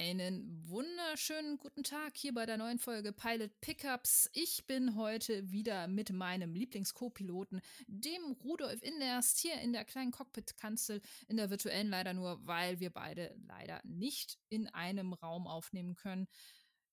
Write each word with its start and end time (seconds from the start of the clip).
Einen 0.00 0.66
wunderschönen 0.66 1.58
guten 1.58 1.84
Tag 1.84 2.16
hier 2.16 2.32
bei 2.32 2.46
der 2.46 2.56
neuen 2.56 2.78
Folge 2.78 3.12
Pilot 3.12 3.50
Pickups. 3.60 4.30
Ich 4.32 4.66
bin 4.66 4.96
heute 4.96 5.50
wieder 5.50 5.88
mit 5.88 6.10
meinem 6.10 6.54
Lieblings-Co-Piloten, 6.54 7.60
dem 7.86 8.32
Rudolf 8.42 8.82
Inderst, 8.82 9.40
hier 9.40 9.60
in 9.60 9.74
der 9.74 9.84
kleinen 9.84 10.10
Cockpit-Kanzel, 10.10 11.02
in 11.28 11.36
der 11.36 11.50
virtuellen 11.50 11.90
leider 11.90 12.14
nur, 12.14 12.40
weil 12.46 12.80
wir 12.80 12.88
beide 12.88 13.36
leider 13.46 13.82
nicht 13.84 14.38
in 14.48 14.68
einem 14.68 15.12
Raum 15.12 15.46
aufnehmen 15.46 15.96
können. 15.96 16.28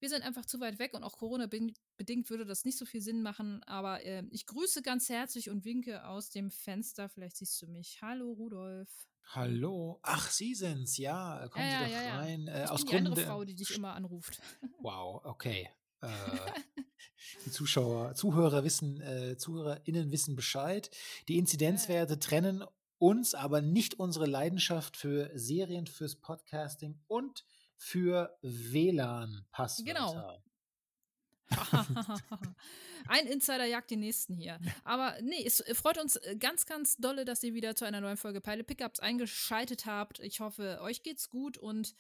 Wir 0.02 0.10
sind 0.10 0.24
einfach 0.24 0.46
zu 0.46 0.60
weit 0.60 0.78
weg 0.78 0.94
und 0.94 1.06
auch 1.06 1.16
Corona-bedingt 1.16 2.30
würde 2.30 2.46
das 2.46 2.66
nicht 2.66 2.78
so 2.78 2.84
viel 2.84 3.00
Sinn 3.00 3.22
machen. 3.22 3.64
Aber 3.64 4.04
äh, 4.04 4.26
ich 4.32 4.46
grüße 4.48 4.82
ganz 4.82 5.08
herzlich 5.08 5.50
und 5.50 5.64
winke 5.64 6.06
aus 6.06 6.30
dem 6.30 6.52
Fenster. 6.52 7.08
Vielleicht 7.08 7.38
siehst 7.38 7.62
du 7.62 7.68
mich. 7.68 8.02
Hallo, 8.02 8.34
Rudolf. 8.34 9.08
Hallo. 9.30 10.00
Ach, 10.04 10.30
Sie 10.32 10.56
sind's. 10.56 10.98
Ja, 10.98 11.48
kommen 11.50 11.66
Ja, 11.66 11.86
Sie 11.86 11.92
ja, 11.92 11.98
doch 12.00 12.06
ja, 12.06 12.16
rein. 12.18 12.48
Äh, 12.48 12.64
Ich 12.64 12.70
aus 12.70 12.86
bin 12.86 12.90
die 12.90 12.98
andere. 12.98 13.26
Frau, 13.26 13.44
die 13.44 13.56
dich 13.56 13.76
immer 13.76 13.94
anruft. 13.94 14.40
Wow, 14.82 15.22
okay. 15.26 15.70
Äh, 16.02 16.08
die 17.46 17.52
Zuschauer, 17.52 18.14
Zuhörer 18.16 18.64
wissen, 18.64 19.02
äh, 19.02 19.38
ZuhörerInnen 19.38 20.12
wissen 20.12 20.36
Bescheid. 20.36 20.90
Die 21.28 21.38
Inzidenzwerte 21.38 22.20
trennen 22.20 22.64
uns, 23.00 23.36
aber 23.36 23.62
nicht 23.62 24.00
unsere 24.00 24.26
Leidenschaft 24.26 24.98
für 24.98 25.30
Serien, 25.38 25.88
fürs 25.88 26.16
Podcasting 26.16 27.00
und 27.08 27.44
für 27.78 28.38
WLAN-Passwörter. 28.42 30.42
Ein 33.08 33.26
Insider 33.28 33.66
jagt 33.66 33.92
den 33.92 34.02
nächsten 34.02 34.34
hier. 34.34 34.60
Aber 34.84 35.16
nee, 35.22 35.44
es 35.46 35.64
freut 35.74 35.98
uns 35.98 36.18
äh, 36.18 36.36
ganz, 36.38 36.66
ganz 36.66 36.98
dolle, 36.98 37.26
dass 37.26 37.44
ihr 37.44 37.54
wieder 37.54 37.76
zu 37.76 37.86
einer 37.86 38.02
neuen 38.02 38.18
Folge 38.18 38.42
Pilot 38.42 38.68
Pickups 38.68 39.00
eingeschaltet 39.00 39.86
habt. 39.86 40.20
Ich 40.20 40.40
hoffe, 40.40 40.80
euch 40.82 41.04
geht's 41.04 41.30
gut 41.30 41.58
und 41.58 41.96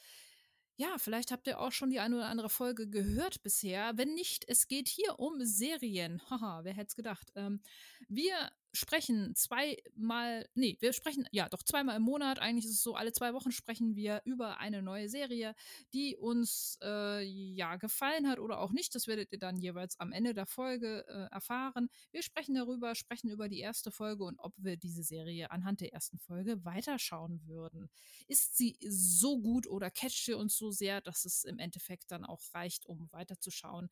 ja, 0.76 0.98
vielleicht 1.00 1.32
habt 1.32 1.48
ihr 1.48 1.60
auch 1.60 1.72
schon 1.72 1.90
die 1.90 2.00
eine 2.00 2.18
oder 2.18 2.28
andere 2.28 2.50
Folge 2.50 2.88
gehört 2.88 3.42
bisher. 3.42 3.98
Wenn 3.98 4.14
nicht, 4.14 4.48
es 4.48 4.68
geht 4.68 4.88
hier 4.88 5.20
um 5.20 5.44
Serien. 5.44 6.22
Haha, 6.30 6.64
wer 6.64 6.74
hätte 6.74 6.90
es 6.90 6.96
gedacht? 6.96 7.32
Ähm, 7.36 7.62
wir 8.08 8.52
sprechen 8.74 9.36
zweimal, 9.36 10.48
nee, 10.54 10.78
wir 10.80 10.94
sprechen, 10.94 11.28
ja, 11.32 11.50
doch 11.50 11.64
zweimal 11.64 11.96
im 11.98 12.04
Monat. 12.04 12.40
Eigentlich 12.40 12.66
ist 12.66 12.72
es 12.74 12.84
so, 12.84 12.96
alle 12.96 13.12
zwei 13.14 13.34
Wochen 13.34 13.52
sprechen 13.52 13.96
wir 13.96 14.22
über 14.26 14.60
eine 14.60 14.82
neue 14.82 15.10
Serie, 15.10 15.56
die 15.94 16.16
uns, 16.16 16.78
äh, 16.84 17.24
ja, 17.24 17.76
gefallen 17.78 18.28
hat 18.28 18.40
oder 18.40 18.60
auch 18.60 18.72
nicht. 18.72 18.94
Das 18.96 19.08
werdet 19.08 19.32
ihr 19.32 19.40
dann 19.40 19.58
jeweils 19.58 20.00
am 20.00 20.12
Ende 20.12 20.34
der 20.34 20.46
Folge 20.46 21.06
äh, 21.08 21.34
erfahren. 21.34 21.90
Wir 22.12 22.22
sprechen 22.24 22.56
darüber, 22.56 22.96
sprechen 22.96 23.30
über 23.30 23.50
die 23.50 23.60
erste 23.60 23.92
Folge 23.92 24.24
und 24.24 24.40
ob 24.40 24.54
wir 24.58 24.78
diese 24.78 25.04
Serie 25.04 25.52
anhand 25.52 25.82
der 25.82 25.94
ersten 25.94 26.20
Folge 26.20 26.64
weiterschauen 26.66 27.42
würden. 27.48 27.90
Ist 28.28 28.58
sie 28.58 28.78
so 28.88 29.40
gut 29.40 29.68
oder 29.68 29.90
catcht 29.92 30.26
sie 30.26 30.34
uns 30.34 30.58
so 30.58 30.72
sehr, 30.72 31.02
dass 31.02 31.26
es 31.26 31.44
im 31.44 31.60
Endeffekt 31.60 32.12
dann 32.12 32.26
auch 32.26 32.42
reicht, 32.54 32.86
um 32.86 33.10
weiterzuschauen? 33.12 33.90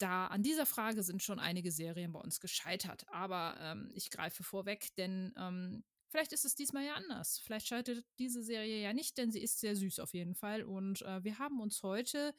Da 0.00 0.28
an 0.28 0.42
dieser 0.42 0.64
Frage 0.64 1.02
sind 1.02 1.22
schon 1.22 1.38
einige 1.38 1.70
Serien 1.70 2.12
bei 2.12 2.20
uns 2.20 2.40
gescheitert. 2.40 3.06
Aber 3.12 3.56
ähm, 3.60 3.90
ich 3.94 4.10
greife 4.10 4.42
vorweg, 4.42 4.94
denn 4.96 5.34
ähm, 5.36 5.84
vielleicht 6.08 6.32
ist 6.32 6.46
es 6.46 6.54
diesmal 6.54 6.86
ja 6.86 6.94
anders. 6.94 7.38
Vielleicht 7.38 7.68
scheitert 7.68 8.02
diese 8.18 8.42
Serie 8.42 8.82
ja 8.82 8.94
nicht, 8.94 9.18
denn 9.18 9.30
sie 9.30 9.42
ist 9.42 9.60
sehr 9.60 9.76
süß 9.76 10.00
auf 10.00 10.14
jeden 10.14 10.34
Fall. 10.34 10.62
Und 10.64 11.02
äh, 11.02 11.22
wir 11.22 11.38
haben 11.38 11.60
uns 11.60 11.82
heute, 11.82 12.34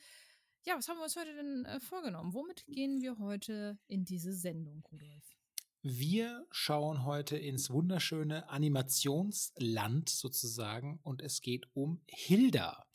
ja, 0.65 0.75
was 0.75 0.87
haben 0.87 0.97
wir 0.97 1.03
uns 1.03 1.15
heute 1.15 1.35
denn 1.35 1.65
äh, 1.65 1.79
vorgenommen? 1.79 2.33
Womit 2.33 2.65
gehen 2.67 2.99
wir 2.99 3.19
heute 3.19 3.77
in 3.87 4.05
diese 4.05 4.33
Sendung, 4.33 4.83
Rudolf? 4.91 5.37
Wir 5.83 6.47
schauen 6.49 7.05
heute 7.05 7.37
ins 7.37 7.69
wunderschöne 7.69 8.49
Animationsland 8.49 10.09
sozusagen 10.09 10.99
und 11.03 11.21
es 11.21 11.41
geht 11.41 11.67
um 11.73 12.01
Hilda. 12.07 12.87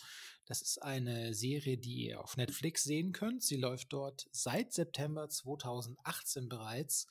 Das 0.47 0.62
ist 0.62 0.80
eine 0.83 1.34
Serie, 1.34 1.77
die 1.77 2.06
ihr 2.06 2.20
auf 2.20 2.36
Netflix 2.36 2.84
sehen 2.84 3.12
könnt. 3.12 3.43
Sie 3.43 3.56
läuft 3.56 3.93
dort 3.93 4.28
seit 4.31 4.72
September 4.72 5.28
2018 5.28 6.48
bereits. 6.48 7.09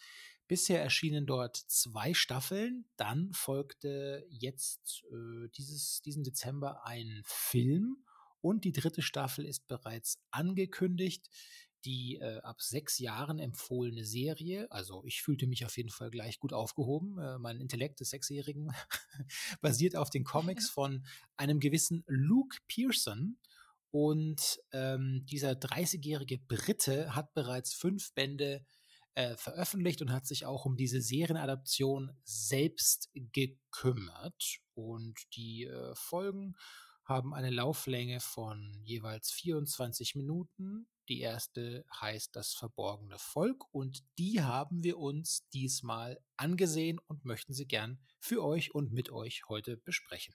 Bisher 0.48 0.82
erschienen 0.82 1.26
dort 1.26 1.58
zwei 1.58 2.14
Staffeln. 2.14 2.86
Dann 2.96 3.34
folgte 3.34 4.26
jetzt 4.30 5.04
äh, 5.12 5.50
dieses, 5.50 6.02
diesen 6.02 6.24
Dezember 6.24 6.86
ein 6.86 7.22
Film 7.26 8.06
und 8.40 8.64
die 8.64 8.72
dritte 8.72 9.02
Staffel 9.02 9.46
ist 9.46 9.68
bereits 9.68 10.24
angekündigt 10.32 11.30
die 11.86 12.18
äh, 12.18 12.40
ab 12.42 12.62
sechs 12.62 13.00
Jahren 13.00 13.40
empfohlene 13.40 14.04
Serie. 14.04 14.70
Also 14.72 15.04
ich 15.06 15.22
fühlte 15.22 15.48
mich 15.48 15.66
auf 15.66 15.78
jeden 15.78 15.90
Fall 15.90 16.10
gleich 16.10 16.40
gut 16.40 16.52
aufgehoben. 16.52 17.18
Äh, 17.20 17.38
mein 17.38 17.60
Intellekt 17.60 18.00
des 18.00 18.10
Sechsjährigen 18.10 18.74
basiert 19.62 19.96
auf 19.96 20.10
den 20.10 20.24
Comics 20.24 20.70
von 20.72 21.06
einem 21.38 21.60
gewissen 21.60 22.04
Luke 22.08 22.58
Pearson. 22.68 23.38
Und 23.92 24.60
ähm, 24.74 25.26
dieser 25.26 25.52
30-jährige 25.52 26.40
Brite 26.40 27.16
hat 27.16 27.34
bereits 27.34 27.74
fünf 27.74 28.14
Bände 28.14 28.66
äh, 29.14 29.38
veröffentlicht 29.38 30.02
und 30.02 30.12
hat 30.12 30.28
sich 30.28 30.46
auch 30.46 30.66
um 30.66 30.76
diese 30.76 31.00
Serienadaption 31.00 32.12
selbst 32.26 33.10
gekümmert. 33.14 34.58
Und 34.74 35.18
die 35.38 35.66
äh, 35.66 35.96
Folgen 35.96 36.56
haben 37.06 37.34
eine 37.34 37.52
Lauflänge 37.52 38.20
von 38.20 38.74
jeweils 38.84 39.32
24 39.32 40.16
Minuten. 40.16 40.88
Die 41.08 41.20
erste 41.20 41.86
heißt 42.02 42.36
Das 42.36 42.54
verborgene 42.54 43.20
Volk 43.20 43.64
und 43.72 44.04
die 44.18 44.42
haben 44.42 44.84
wir 44.84 44.98
uns 44.98 45.48
diesmal 45.50 46.20
angesehen 46.36 47.00
und 47.08 47.26
möchten 47.26 47.54
sie 47.54 47.68
gern 47.68 48.00
für 48.20 48.44
euch 48.44 48.74
und 48.74 48.92
mit 48.92 49.12
euch 49.12 49.48
heute 49.48 49.78
besprechen. 49.78 50.34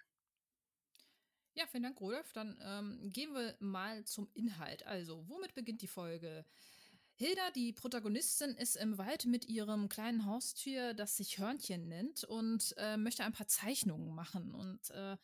Ja, 1.54 1.66
vielen 1.66 1.82
Dank, 1.82 2.00
Rudolf. 2.00 2.32
Dann 2.32 2.56
ähm, 2.62 3.10
gehen 3.12 3.34
wir 3.34 3.56
mal 3.58 4.04
zum 4.04 4.30
Inhalt. 4.34 4.86
Also, 4.86 5.28
womit 5.28 5.54
beginnt 5.54 5.82
die 5.82 5.88
Folge? 5.88 6.46
Hilda, 7.16 7.50
die 7.50 7.72
Protagonistin, 7.72 8.50
ist 8.54 8.76
im 8.76 8.96
Wald 8.96 9.26
mit 9.26 9.46
ihrem 9.46 9.88
kleinen 9.88 10.24
Haustier, 10.24 10.94
das 10.94 11.16
sich 11.16 11.38
Hörnchen 11.38 11.88
nennt, 11.88 12.24
und 12.24 12.74
äh, 12.78 12.96
möchte 12.96 13.24
ein 13.24 13.32
paar 13.32 13.48
Zeichnungen 13.48 14.14
machen. 14.14 14.54
Und 14.54 14.90
äh, 14.90 15.16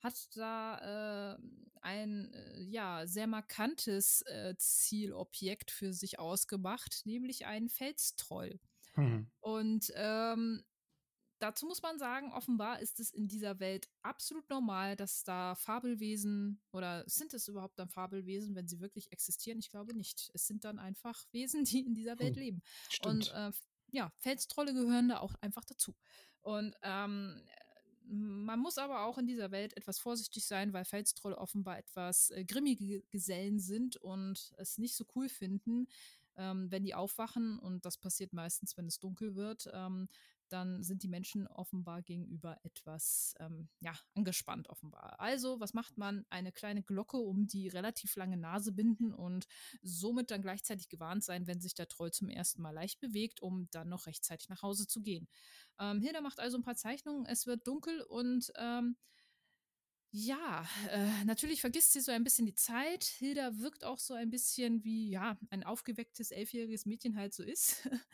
hat 0.00 0.36
da 0.36 1.34
äh, 1.34 1.38
ein 1.80 2.32
äh, 2.32 2.60
ja 2.62 3.06
sehr 3.06 3.26
markantes 3.26 4.22
äh, 4.22 4.54
Zielobjekt 4.56 5.70
für 5.70 5.92
sich 5.92 6.18
ausgemacht, 6.18 7.02
nämlich 7.04 7.46
einen 7.46 7.68
Felstroll. 7.68 8.60
Hm. 8.94 9.30
Und 9.40 9.92
ähm, 9.94 10.62
dazu 11.38 11.66
muss 11.66 11.82
man 11.82 11.98
sagen, 11.98 12.32
offenbar 12.32 12.80
ist 12.80 13.00
es 13.00 13.10
in 13.10 13.28
dieser 13.28 13.60
Welt 13.60 13.88
absolut 14.02 14.48
normal, 14.50 14.96
dass 14.96 15.22
da 15.22 15.54
Fabelwesen 15.54 16.60
oder 16.72 17.04
sind 17.08 17.34
es 17.34 17.48
überhaupt 17.48 17.78
dann 17.78 17.88
Fabelwesen, 17.88 18.54
wenn 18.54 18.68
sie 18.68 18.80
wirklich 18.80 19.12
existieren? 19.12 19.58
Ich 19.58 19.70
glaube 19.70 19.94
nicht. 19.94 20.30
Es 20.34 20.46
sind 20.46 20.64
dann 20.64 20.78
einfach 20.78 21.24
Wesen, 21.32 21.64
die 21.64 21.80
in 21.86 21.94
dieser 21.94 22.18
Welt 22.18 22.36
Hm, 22.36 22.42
leben. 22.42 22.62
Stimmt. 22.88 23.14
Und 23.14 23.32
äh, 23.32 23.52
ja, 23.90 24.12
Felstrolle 24.18 24.74
gehören 24.74 25.08
da 25.08 25.20
auch 25.20 25.34
einfach 25.40 25.64
dazu. 25.64 25.94
Und 26.40 26.76
ähm, 26.82 27.42
man 28.10 28.60
muss 28.60 28.78
aber 28.78 29.04
auch 29.04 29.18
in 29.18 29.26
dieser 29.26 29.50
Welt 29.50 29.76
etwas 29.76 29.98
vorsichtig 29.98 30.46
sein, 30.46 30.72
weil 30.72 30.84
Felstrolle 30.84 31.36
offenbar 31.38 31.78
etwas 31.78 32.30
äh, 32.30 32.44
grimmige 32.44 33.02
Gesellen 33.10 33.58
sind 33.58 33.96
und 33.96 34.52
es 34.56 34.78
nicht 34.78 34.94
so 34.94 35.04
cool 35.14 35.28
finden, 35.28 35.86
ähm, 36.36 36.70
wenn 36.70 36.84
die 36.84 36.94
aufwachen. 36.94 37.58
Und 37.58 37.84
das 37.84 37.98
passiert 37.98 38.32
meistens, 38.32 38.76
wenn 38.76 38.86
es 38.86 38.98
dunkel 38.98 39.34
wird. 39.34 39.68
Ähm, 39.72 40.08
dann 40.48 40.82
sind 40.82 41.02
die 41.02 41.08
Menschen 41.08 41.46
offenbar 41.46 42.02
gegenüber 42.02 42.58
etwas 42.62 43.34
ähm, 43.40 43.68
ja, 43.80 43.92
angespannt 44.14 44.68
offenbar. 44.68 45.18
Also, 45.20 45.60
was 45.60 45.74
macht 45.74 45.98
man? 45.98 46.24
Eine 46.30 46.52
kleine 46.52 46.82
Glocke 46.82 47.18
um 47.18 47.46
die 47.46 47.68
relativ 47.68 48.16
lange 48.16 48.36
Nase 48.36 48.72
binden 48.72 49.12
und 49.12 49.46
somit 49.82 50.30
dann 50.30 50.42
gleichzeitig 50.42 50.88
gewarnt 50.88 51.24
sein, 51.24 51.46
wenn 51.46 51.60
sich 51.60 51.74
der 51.74 51.88
Troll 51.88 52.10
zum 52.12 52.28
ersten 52.28 52.62
Mal 52.62 52.72
leicht 52.72 53.00
bewegt, 53.00 53.40
um 53.42 53.68
dann 53.70 53.88
noch 53.88 54.06
rechtzeitig 54.06 54.48
nach 54.48 54.62
Hause 54.62 54.86
zu 54.86 55.02
gehen. 55.02 55.28
Ähm, 55.78 56.00
Hilda 56.00 56.20
macht 56.20 56.40
also 56.40 56.58
ein 56.58 56.62
paar 56.62 56.76
Zeichnungen, 56.76 57.26
es 57.26 57.46
wird 57.46 57.66
dunkel 57.66 58.02
und 58.02 58.52
ähm, 58.56 58.96
ja, 60.10 60.66
äh, 60.90 61.24
natürlich 61.24 61.60
vergisst 61.60 61.92
sie 61.92 62.00
so 62.00 62.10
ein 62.12 62.24
bisschen 62.24 62.46
die 62.46 62.54
Zeit. 62.54 63.04
Hilda 63.04 63.58
wirkt 63.58 63.84
auch 63.84 63.98
so 63.98 64.14
ein 64.14 64.30
bisschen 64.30 64.82
wie, 64.82 65.10
ja, 65.10 65.38
ein 65.50 65.64
aufgewecktes 65.64 66.30
elfjähriges 66.30 66.86
Mädchen 66.86 67.16
halt 67.16 67.34
so 67.34 67.42
ist. 67.42 67.88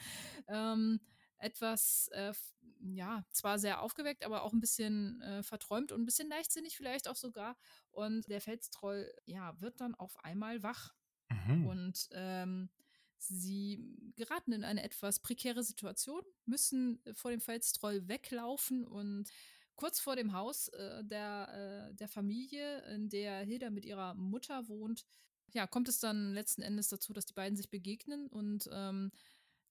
ähm, 0.48 0.98
etwas, 1.44 2.08
äh, 2.12 2.32
ja, 2.80 3.24
zwar 3.30 3.58
sehr 3.58 3.82
aufgeweckt, 3.82 4.24
aber 4.24 4.42
auch 4.42 4.52
ein 4.52 4.60
bisschen 4.60 5.20
äh, 5.22 5.42
verträumt 5.42 5.92
und 5.92 6.02
ein 6.02 6.06
bisschen 6.06 6.28
leichtsinnig 6.28 6.76
vielleicht 6.76 7.08
auch 7.08 7.16
sogar. 7.16 7.56
Und 7.90 8.28
der 8.28 8.40
Felstroll, 8.40 9.12
ja, 9.26 9.60
wird 9.60 9.80
dann 9.80 9.94
auf 9.94 10.22
einmal 10.24 10.62
wach. 10.62 10.94
Mhm. 11.30 11.66
Und 11.66 12.08
ähm, 12.12 12.70
sie 13.18 14.12
geraten 14.16 14.52
in 14.52 14.64
eine 14.64 14.82
etwas 14.82 15.20
prekäre 15.20 15.62
Situation, 15.62 16.22
müssen 16.44 17.00
vor 17.12 17.30
dem 17.30 17.40
Felstroll 17.40 18.08
weglaufen 18.08 18.86
und 18.86 19.30
kurz 19.76 20.00
vor 20.00 20.16
dem 20.16 20.32
Haus 20.32 20.68
äh, 20.68 21.04
der, 21.04 21.90
äh, 21.90 21.94
der 21.94 22.08
Familie, 22.08 22.82
in 22.94 23.08
der 23.08 23.40
Hilda 23.40 23.70
mit 23.70 23.84
ihrer 23.84 24.14
Mutter 24.14 24.68
wohnt, 24.68 25.04
ja, 25.52 25.66
kommt 25.66 25.88
es 25.88 26.00
dann 26.00 26.32
letzten 26.32 26.62
Endes 26.62 26.88
dazu, 26.88 27.12
dass 27.12 27.26
die 27.26 27.32
beiden 27.32 27.56
sich 27.56 27.70
begegnen 27.70 28.26
und 28.26 28.68
ähm, 28.72 29.12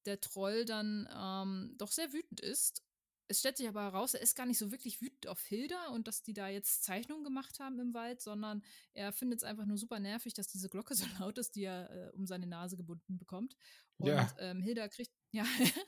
der 0.06 0.22
Troll 0.22 0.66
dann 0.66 1.08
ähm, 1.14 1.76
doch 1.78 1.92
sehr 1.92 2.14
wütend 2.14 2.40
ist 2.42 2.84
es 3.28 3.40
stellt 3.40 3.58
sich 3.58 3.68
aber 3.68 3.84
heraus, 3.84 4.14
er 4.14 4.22
ist 4.22 4.36
gar 4.36 4.46
nicht 4.46 4.58
so 4.58 4.72
wirklich 4.72 5.02
wütend 5.02 5.28
auf 5.28 5.42
Hilda 5.46 5.88
und 5.88 6.08
dass 6.08 6.24
die 6.24 6.34
da 6.34 6.48
jetzt 6.50 6.84
Zeichnungen 6.84 7.24
gemacht 7.24 7.60
haben 7.60 7.80
im 7.80 7.94
Wald, 7.94 8.22
sondern 8.22 8.64
er 8.94 9.12
findet 9.14 9.40
es 9.40 9.44
einfach 9.44 9.66
nur 9.66 9.78
super 9.78 10.00
nervig, 10.00 10.34
dass 10.34 10.48
diese 10.48 10.70
Glocke 10.70 10.96
so 10.96 11.06
laut 11.20 11.38
ist, 11.38 11.56
die 11.56 11.64
er 11.64 11.90
äh, 11.90 12.12
um 12.12 12.26
seine 12.28 12.48
Nase 12.48 12.78
gebunden 12.78 13.18
bekommt. 13.18 13.56
Und 13.98 14.10
Ja. 14.10 14.36
ähm, 14.40 14.62
Hilda 14.62 14.88
kriegt, 14.88 15.14
ja, 15.34 15.46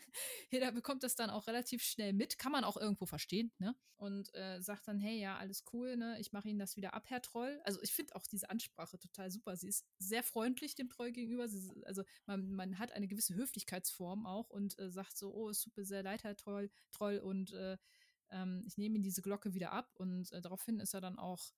Hilda 0.49 0.71
bekommt 0.71 1.03
das 1.03 1.15
dann 1.15 1.29
auch 1.29 1.47
relativ 1.47 1.83
schnell 1.83 2.13
mit, 2.13 2.39
kann 2.39 2.51
man 2.51 2.63
auch 2.63 2.77
irgendwo 2.77 3.05
verstehen, 3.05 3.51
ne? 3.59 3.75
Und 3.97 4.33
äh, 4.35 4.61
sagt 4.61 4.87
dann, 4.89 4.99
hey, 4.99 5.19
ja, 5.21 5.37
alles 5.37 5.63
cool, 5.71 5.95
ne? 5.95 6.19
Ich 6.19 6.33
mache 6.33 6.49
Ihnen 6.49 6.59
das 6.59 6.75
wieder 6.75 6.93
ab, 6.93 7.05
Herr 7.07 7.21
Troll. 7.21 7.61
Also 7.63 7.81
ich 7.81 7.93
finde 7.93 8.15
auch 8.15 8.27
diese 8.27 8.49
Ansprache 8.49 8.99
total 8.99 9.31
super. 9.31 9.55
Sie 9.55 9.69
ist 9.69 9.85
sehr 9.99 10.23
freundlich 10.23 10.75
dem 10.75 10.89
Troll 10.89 11.11
gegenüber. 11.13 11.45
Ist- 11.45 11.73
also 11.85 12.03
man, 12.25 12.51
man 12.51 12.79
hat 12.79 12.91
eine 12.91 13.07
gewisse 13.07 13.35
Höflichkeitsform 13.35 14.25
auch 14.25 14.49
und 14.49 14.77
äh, 14.79 14.89
sagt 14.91 15.17
so, 15.17 15.33
oh, 15.33 15.49
es 15.49 15.61
tut 15.61 15.77
mir 15.77 15.85
sehr 15.85 16.03
leid, 16.03 16.23
Herr 16.25 16.35
Troll, 16.35 16.69
Troll 16.91 17.19
und 17.19 17.53
äh, 17.53 17.77
ähm, 18.31 18.63
ich 18.67 18.77
nehme 18.77 18.95
Ihnen 18.95 19.03
diese 19.03 19.21
Glocke 19.21 19.53
wieder 19.53 19.71
ab. 19.71 19.91
Und 19.95 20.31
äh, 20.33 20.41
daraufhin 20.41 20.79
ist 20.79 20.93
er 20.93 21.01
dann 21.01 21.17
auch 21.19 21.53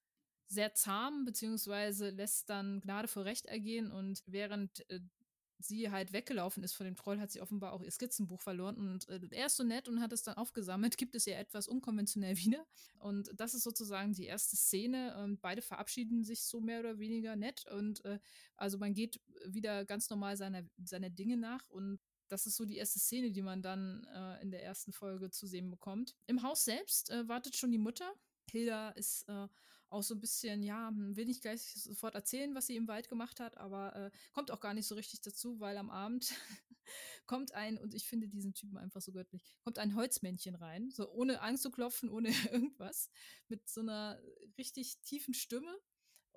sehr 0.47 0.73
zahm, 0.73 1.25
beziehungsweise 1.25 2.09
lässt 2.09 2.49
dann 2.49 2.79
Gnade 2.81 3.07
vor 3.07 3.25
Recht 3.25 3.45
ergehen 3.47 3.91
und 3.91 4.23
während 4.27 4.89
äh, 4.89 5.01
sie 5.59 5.91
halt 5.91 6.13
weggelaufen 6.13 6.63
ist 6.63 6.73
von 6.73 6.85
dem 6.85 6.95
Troll, 6.95 7.19
hat 7.19 7.31
sie 7.31 7.41
offenbar 7.41 7.73
auch 7.73 7.81
ihr 7.81 7.91
Skizzenbuch 7.91 8.41
verloren 8.41 8.77
und 8.77 9.07
äh, 9.09 9.19
er 9.31 9.47
ist 9.47 9.57
so 9.57 9.63
nett 9.63 9.87
und 9.87 10.01
hat 10.01 10.13
es 10.13 10.23
dann 10.23 10.35
aufgesammelt, 10.35 10.97
gibt 10.97 11.15
es 11.15 11.27
ihr 11.27 11.37
etwas 11.37 11.67
unkonventionell 11.67 12.37
wieder 12.37 12.65
und 12.99 13.31
das 13.35 13.53
ist 13.53 13.63
sozusagen 13.63 14.13
die 14.13 14.25
erste 14.25 14.55
Szene 14.55 15.17
und 15.23 15.41
beide 15.41 15.61
verabschieden 15.61 16.23
sich 16.23 16.43
so 16.43 16.61
mehr 16.61 16.79
oder 16.79 16.99
weniger 16.99 17.35
nett 17.35 17.65
und 17.71 18.03
äh, 18.05 18.19
also 18.55 18.77
man 18.77 18.93
geht 18.93 19.19
wieder 19.45 19.85
ganz 19.85 20.09
normal 20.09 20.37
seiner, 20.37 20.63
seiner 20.83 21.09
Dinge 21.09 21.37
nach 21.37 21.67
und 21.69 21.99
das 22.29 22.45
ist 22.45 22.57
so 22.57 22.65
die 22.65 22.77
erste 22.77 22.99
Szene, 22.99 23.31
die 23.31 23.41
man 23.41 23.61
dann 23.61 24.05
äh, 24.13 24.41
in 24.41 24.51
der 24.51 24.63
ersten 24.63 24.91
Folge 24.91 25.29
zu 25.31 25.47
sehen 25.47 25.69
bekommt. 25.69 26.15
Im 26.27 26.43
Haus 26.43 26.65
selbst 26.65 27.09
äh, 27.09 27.27
wartet 27.27 27.55
schon 27.55 27.71
die 27.71 27.77
Mutter. 27.77 28.11
Hilda 28.51 28.89
ist 28.89 29.27
äh, 29.29 29.47
auch 29.89 30.03
so 30.03 30.15
ein 30.15 30.19
bisschen, 30.19 30.63
ja, 30.63 30.89
hm, 30.89 31.15
will 31.15 31.25
nicht 31.25 31.41
gleich 31.41 31.61
sofort 31.73 32.15
erzählen, 32.15 32.53
was 32.55 32.67
sie 32.67 32.75
im 32.75 32.87
Wald 32.87 33.09
gemacht 33.09 33.39
hat, 33.39 33.57
aber 33.57 33.95
äh, 33.95 34.11
kommt 34.33 34.51
auch 34.51 34.59
gar 34.59 34.73
nicht 34.73 34.87
so 34.87 34.95
richtig 34.95 35.21
dazu, 35.21 35.59
weil 35.59 35.77
am 35.77 35.89
Abend 35.89 36.33
kommt 37.25 37.53
ein, 37.53 37.77
und 37.77 37.93
ich 37.93 38.07
finde 38.07 38.27
diesen 38.27 38.53
Typen 38.53 38.77
einfach 38.77 39.01
so 39.01 39.11
göttlich, 39.11 39.43
kommt 39.63 39.79
ein 39.79 39.95
Holzmännchen 39.95 40.55
rein, 40.55 40.89
so 40.91 41.09
ohne 41.11 41.41
Angst 41.41 41.63
zu 41.63 41.71
klopfen, 41.71 42.09
ohne 42.09 42.29
irgendwas, 42.51 43.09
mit 43.47 43.67
so 43.69 43.81
einer 43.81 44.19
richtig 44.57 44.99
tiefen 45.01 45.33
Stimme 45.33 45.77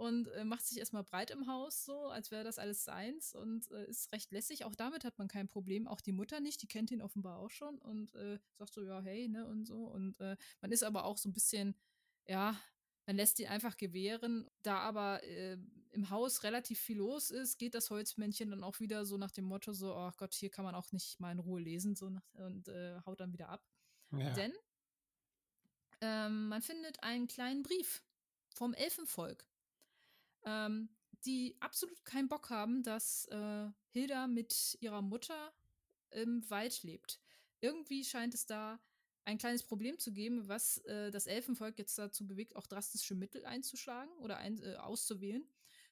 und 0.01 0.29
äh, 0.29 0.45
macht 0.45 0.65
sich 0.65 0.79
erstmal 0.79 1.05
breit 1.05 1.31
im 1.31 1.47
Haus, 1.47 1.85
so 1.85 2.09
als 2.09 2.31
wäre 2.31 2.43
das 2.43 2.59
alles 2.59 2.85
seins 2.85 3.35
und 3.35 3.71
äh, 3.71 3.85
ist 3.87 4.11
recht 4.13 4.33
lässig. 4.33 4.65
Auch 4.65 4.75
damit 4.75 5.05
hat 5.05 5.19
man 5.19 5.29
kein 5.29 5.47
Problem. 5.47 5.87
Auch 5.87 6.01
die 6.01 6.13
Mutter 6.13 6.41
nicht, 6.41 6.63
die 6.63 6.69
kennt 6.69 6.91
ihn 6.91 7.03
offenbar 7.03 7.39
auch 7.39 7.51
schon 7.51 7.77
und 7.79 8.15
äh, 8.15 8.39
sagt 8.55 8.73
so, 8.73 8.83
ja, 8.83 9.03
hey, 9.03 9.29
ne, 9.29 9.47
und 9.47 9.67
so. 9.67 9.85
Und 9.85 10.19
äh, 10.21 10.39
man 10.63 10.73
ist 10.73 10.85
aber 10.85 11.05
auch 11.05 11.19
so 11.19 11.29
ein 11.29 11.35
bisschen, 11.35 11.75
ja, 12.27 12.59
man 13.07 13.17
lässt 13.17 13.39
ihn 13.41 13.49
einfach 13.49 13.77
gewähren. 13.77 14.49
Da 14.63 14.79
aber 14.79 15.23
äh, 15.25 15.59
im 15.93 16.11
Haus 16.11 16.43
relativ 16.43 16.79
viel 16.79 16.99
los 16.99 17.31
ist, 17.31 17.59
geht 17.59 17.75
das 17.75 17.91
Holzmännchen 17.91 18.51
dann 18.51 18.65
auch 18.65 18.79
wieder 18.81 19.05
so 19.05 19.17
nach 19.17 19.31
dem 19.31 19.45
Motto 19.45 19.73
so, 19.73 19.95
oh 19.95 20.11
Gott, 20.17 20.35
hier 20.35 20.51
kann 20.51 20.65
man 20.65 20.75
auch 20.75 20.93
nicht 20.93 21.19
mal 21.21 21.33
in 21.33 21.39
Ruhe 21.39 21.61
lesen 21.61 21.97
so 21.97 22.11
nach, 22.11 22.35
und 22.35 22.69
äh, 22.69 23.01
haut 23.05 23.21
dann 23.21 23.33
wieder 23.33 23.49
ab. 23.49 23.67
ja. 24.13 24.31
Denn 24.33 24.53
ähm, 26.01 26.49
man 26.49 26.63
findet 26.63 27.03
einen 27.03 27.27
kleinen 27.27 27.63
Brief 27.63 28.03
vom 28.55 28.73
Elfenvolk, 28.75 29.45
ähm, 30.45 30.89
die 31.25 31.57
absolut 31.61 32.05
keinen 32.05 32.29
Bock 32.29 32.51
haben, 32.51 32.83
dass 32.83 33.27
äh, 33.27 33.69
Hilda 33.91 34.27
mit 34.27 34.79
ihrer 34.81 35.03
Mutter 35.03 35.53
im 36.11 36.49
Wald 36.49 36.83
lebt. 36.83 37.21
Irgendwie 37.61 38.05
scheint 38.05 38.35
es 38.35 38.47
da 38.47 38.81
ein 39.31 39.39
kleines 39.39 39.63
Problem 39.63 39.99
zu 39.99 40.13
geben, 40.13 40.49
was 40.49 40.79
äh, 40.79 41.11
das 41.11 41.27
Elfenvolk 41.27 41.79
jetzt 41.79 41.97
dazu 41.99 42.27
bewegt, 42.27 42.57
auch 42.57 42.67
drastische 42.67 43.15
Mittel 43.15 43.45
einzuschlagen 43.45 44.13
oder 44.19 44.37
ein, 44.39 44.63
äh, 44.63 44.77
auszuwählen. 44.77 45.45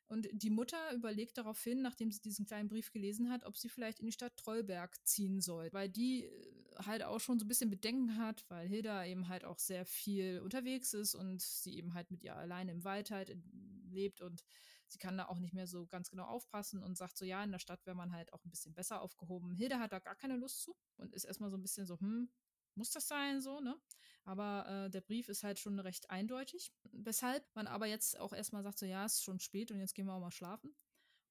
Und 0.08 0.26
die 0.32 0.50
Mutter 0.50 0.94
überlegt 0.94 1.36
daraufhin, 1.36 1.82
nachdem 1.82 2.10
sie 2.10 2.20
diesen 2.22 2.46
kleinen 2.46 2.68
Brief 2.68 2.90
gelesen 2.90 3.30
hat, 3.30 3.44
ob 3.44 3.58
sie 3.58 3.68
vielleicht 3.68 4.00
in 4.00 4.06
die 4.06 4.12
Stadt 4.12 4.36
Trollberg 4.38 4.96
ziehen 5.06 5.40
soll, 5.42 5.68
weil 5.72 5.88
die 5.88 6.24
äh, 6.24 6.30
halt 6.78 7.02
auch 7.02 7.20
schon 7.20 7.38
so 7.38 7.44
ein 7.44 7.48
bisschen 7.48 7.70
Bedenken 7.70 8.16
hat, 8.16 8.44
weil 8.48 8.66
Hilda 8.66 9.04
eben 9.04 9.28
halt 9.28 9.44
auch 9.44 9.58
sehr 9.58 9.84
viel 9.84 10.40
unterwegs 10.40 10.94
ist 10.94 11.14
und 11.14 11.42
sie 11.42 11.76
eben 11.76 11.94
halt 11.94 12.10
mit 12.10 12.22
ihr 12.22 12.34
alleine 12.34 12.72
im 12.72 12.84
Wald 12.84 13.10
halt 13.10 13.28
in, 13.28 13.42
lebt 13.90 14.22
und 14.22 14.44
sie 14.86 14.98
kann 14.98 15.18
da 15.18 15.26
auch 15.26 15.38
nicht 15.38 15.52
mehr 15.52 15.66
so 15.66 15.86
ganz 15.86 16.10
genau 16.10 16.24
aufpassen 16.24 16.82
und 16.82 16.96
sagt 16.96 17.18
so, 17.18 17.24
ja, 17.24 17.44
in 17.44 17.52
der 17.52 17.58
Stadt 17.58 17.84
wäre 17.84 17.96
man 17.96 18.12
halt 18.12 18.32
auch 18.32 18.44
ein 18.44 18.50
bisschen 18.50 18.74
besser 18.74 19.02
aufgehoben. 19.02 19.52
Hilda 19.54 19.78
hat 19.78 19.92
da 19.92 19.98
gar 19.98 20.16
keine 20.16 20.36
Lust 20.36 20.62
zu 20.62 20.74
und 20.96 21.12
ist 21.12 21.24
erstmal 21.24 21.50
so 21.50 21.58
ein 21.58 21.62
bisschen 21.62 21.86
so, 21.86 22.00
hm, 22.00 22.30
muss 22.78 22.90
das 22.90 23.08
sein, 23.08 23.40
so, 23.42 23.60
ne? 23.60 23.76
Aber 24.24 24.86
äh, 24.86 24.90
der 24.90 25.00
Brief 25.00 25.28
ist 25.28 25.42
halt 25.42 25.58
schon 25.58 25.78
recht 25.80 26.10
eindeutig. 26.10 26.72
Weshalb 26.92 27.44
man 27.54 27.66
aber 27.66 27.86
jetzt 27.86 28.18
auch 28.18 28.32
erstmal 28.32 28.62
sagt, 28.62 28.78
so, 28.78 28.86
ja, 28.86 29.04
es 29.04 29.14
ist 29.14 29.24
schon 29.24 29.40
spät 29.40 29.70
und 29.70 29.80
jetzt 29.80 29.94
gehen 29.94 30.06
wir 30.06 30.14
auch 30.14 30.20
mal 30.20 30.30
schlafen. 30.30 30.74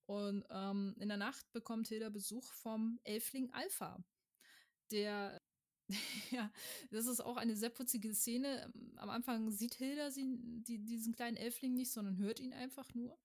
Und 0.07 0.45
ähm, 0.49 0.95
in 0.99 1.09
der 1.09 1.17
Nacht 1.17 1.51
bekommt 1.51 1.89
Hilda 1.89 2.09
Besuch 2.09 2.53
vom 2.53 2.99
Elfling 3.03 3.51
Alpha. 3.51 4.03
Der, 4.91 5.41
ja, 6.31 6.51
das 6.91 7.07
ist 7.07 7.19
auch 7.19 7.37
eine 7.37 7.55
sehr 7.55 7.69
putzige 7.69 8.13
Szene. 8.15 8.71
Am 8.95 9.09
Anfang 9.09 9.51
sieht 9.51 9.75
Hilda 9.75 10.09
sie, 10.09 10.37
die, 10.63 10.79
diesen 10.79 11.13
kleinen 11.13 11.37
Elfling 11.37 11.75
nicht, 11.75 11.91
sondern 11.91 12.17
hört 12.17 12.39
ihn 12.39 12.53
einfach 12.53 12.93
nur. 12.93 13.17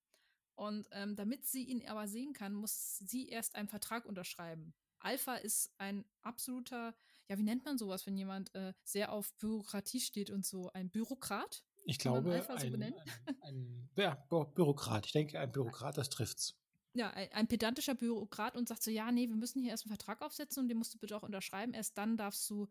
Und 0.54 0.86
ähm, 0.92 1.16
damit 1.16 1.46
sie 1.46 1.64
ihn 1.64 1.86
aber 1.88 2.08
sehen 2.08 2.34
kann, 2.34 2.54
muss 2.54 2.98
sie 2.98 3.28
erst 3.28 3.54
einen 3.54 3.68
Vertrag 3.68 4.04
unterschreiben. 4.04 4.74
Alpha 4.98 5.36
ist 5.36 5.72
ein 5.78 6.04
absoluter, 6.22 6.94
ja, 7.28 7.38
wie 7.38 7.42
nennt 7.42 7.64
man 7.64 7.78
sowas, 7.78 8.06
wenn 8.06 8.16
jemand 8.16 8.54
äh, 8.54 8.74
sehr 8.84 9.12
auf 9.12 9.34
Bürokratie 9.38 10.00
steht 10.00 10.30
und 10.30 10.44
so, 10.44 10.70
ein 10.72 10.90
Bürokrat? 10.90 11.64
Ich 11.84 11.98
glaube, 11.98 12.32
Alpha 12.32 12.58
so 12.58 12.66
ein, 12.66 12.82
ein, 12.82 12.94
ein 13.42 13.90
ja, 13.96 14.24
Bü- 14.28 14.52
Bürokrat. 14.52 15.06
Ich 15.06 15.12
denke, 15.12 15.38
ein 15.38 15.50
Bürokrat, 15.50 15.98
das 15.98 16.10
trifft's. 16.10 16.58
Ja, 16.94 17.10
ein, 17.10 17.32
ein 17.32 17.48
pedantischer 17.48 17.94
Bürokrat 17.94 18.56
und 18.56 18.68
sagt 18.68 18.82
so, 18.82 18.90
ja, 18.90 19.10
nee, 19.10 19.28
wir 19.28 19.36
müssen 19.36 19.60
hier 19.62 19.70
erst 19.70 19.86
einen 19.86 19.96
Vertrag 19.96 20.22
aufsetzen 20.22 20.62
und 20.62 20.68
den 20.68 20.78
musst 20.78 20.94
du 20.94 20.98
bitte 20.98 21.16
auch 21.16 21.22
unterschreiben. 21.22 21.74
Erst 21.74 21.96
dann 21.98 22.16
darfst 22.16 22.48
du, 22.50 22.68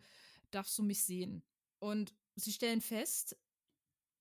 darfst 0.52 0.78
du 0.78 0.84
mich 0.84 1.04
sehen. 1.04 1.44
Und 1.80 2.14
sie 2.36 2.52
stellen 2.54 2.82
fest, 2.82 3.36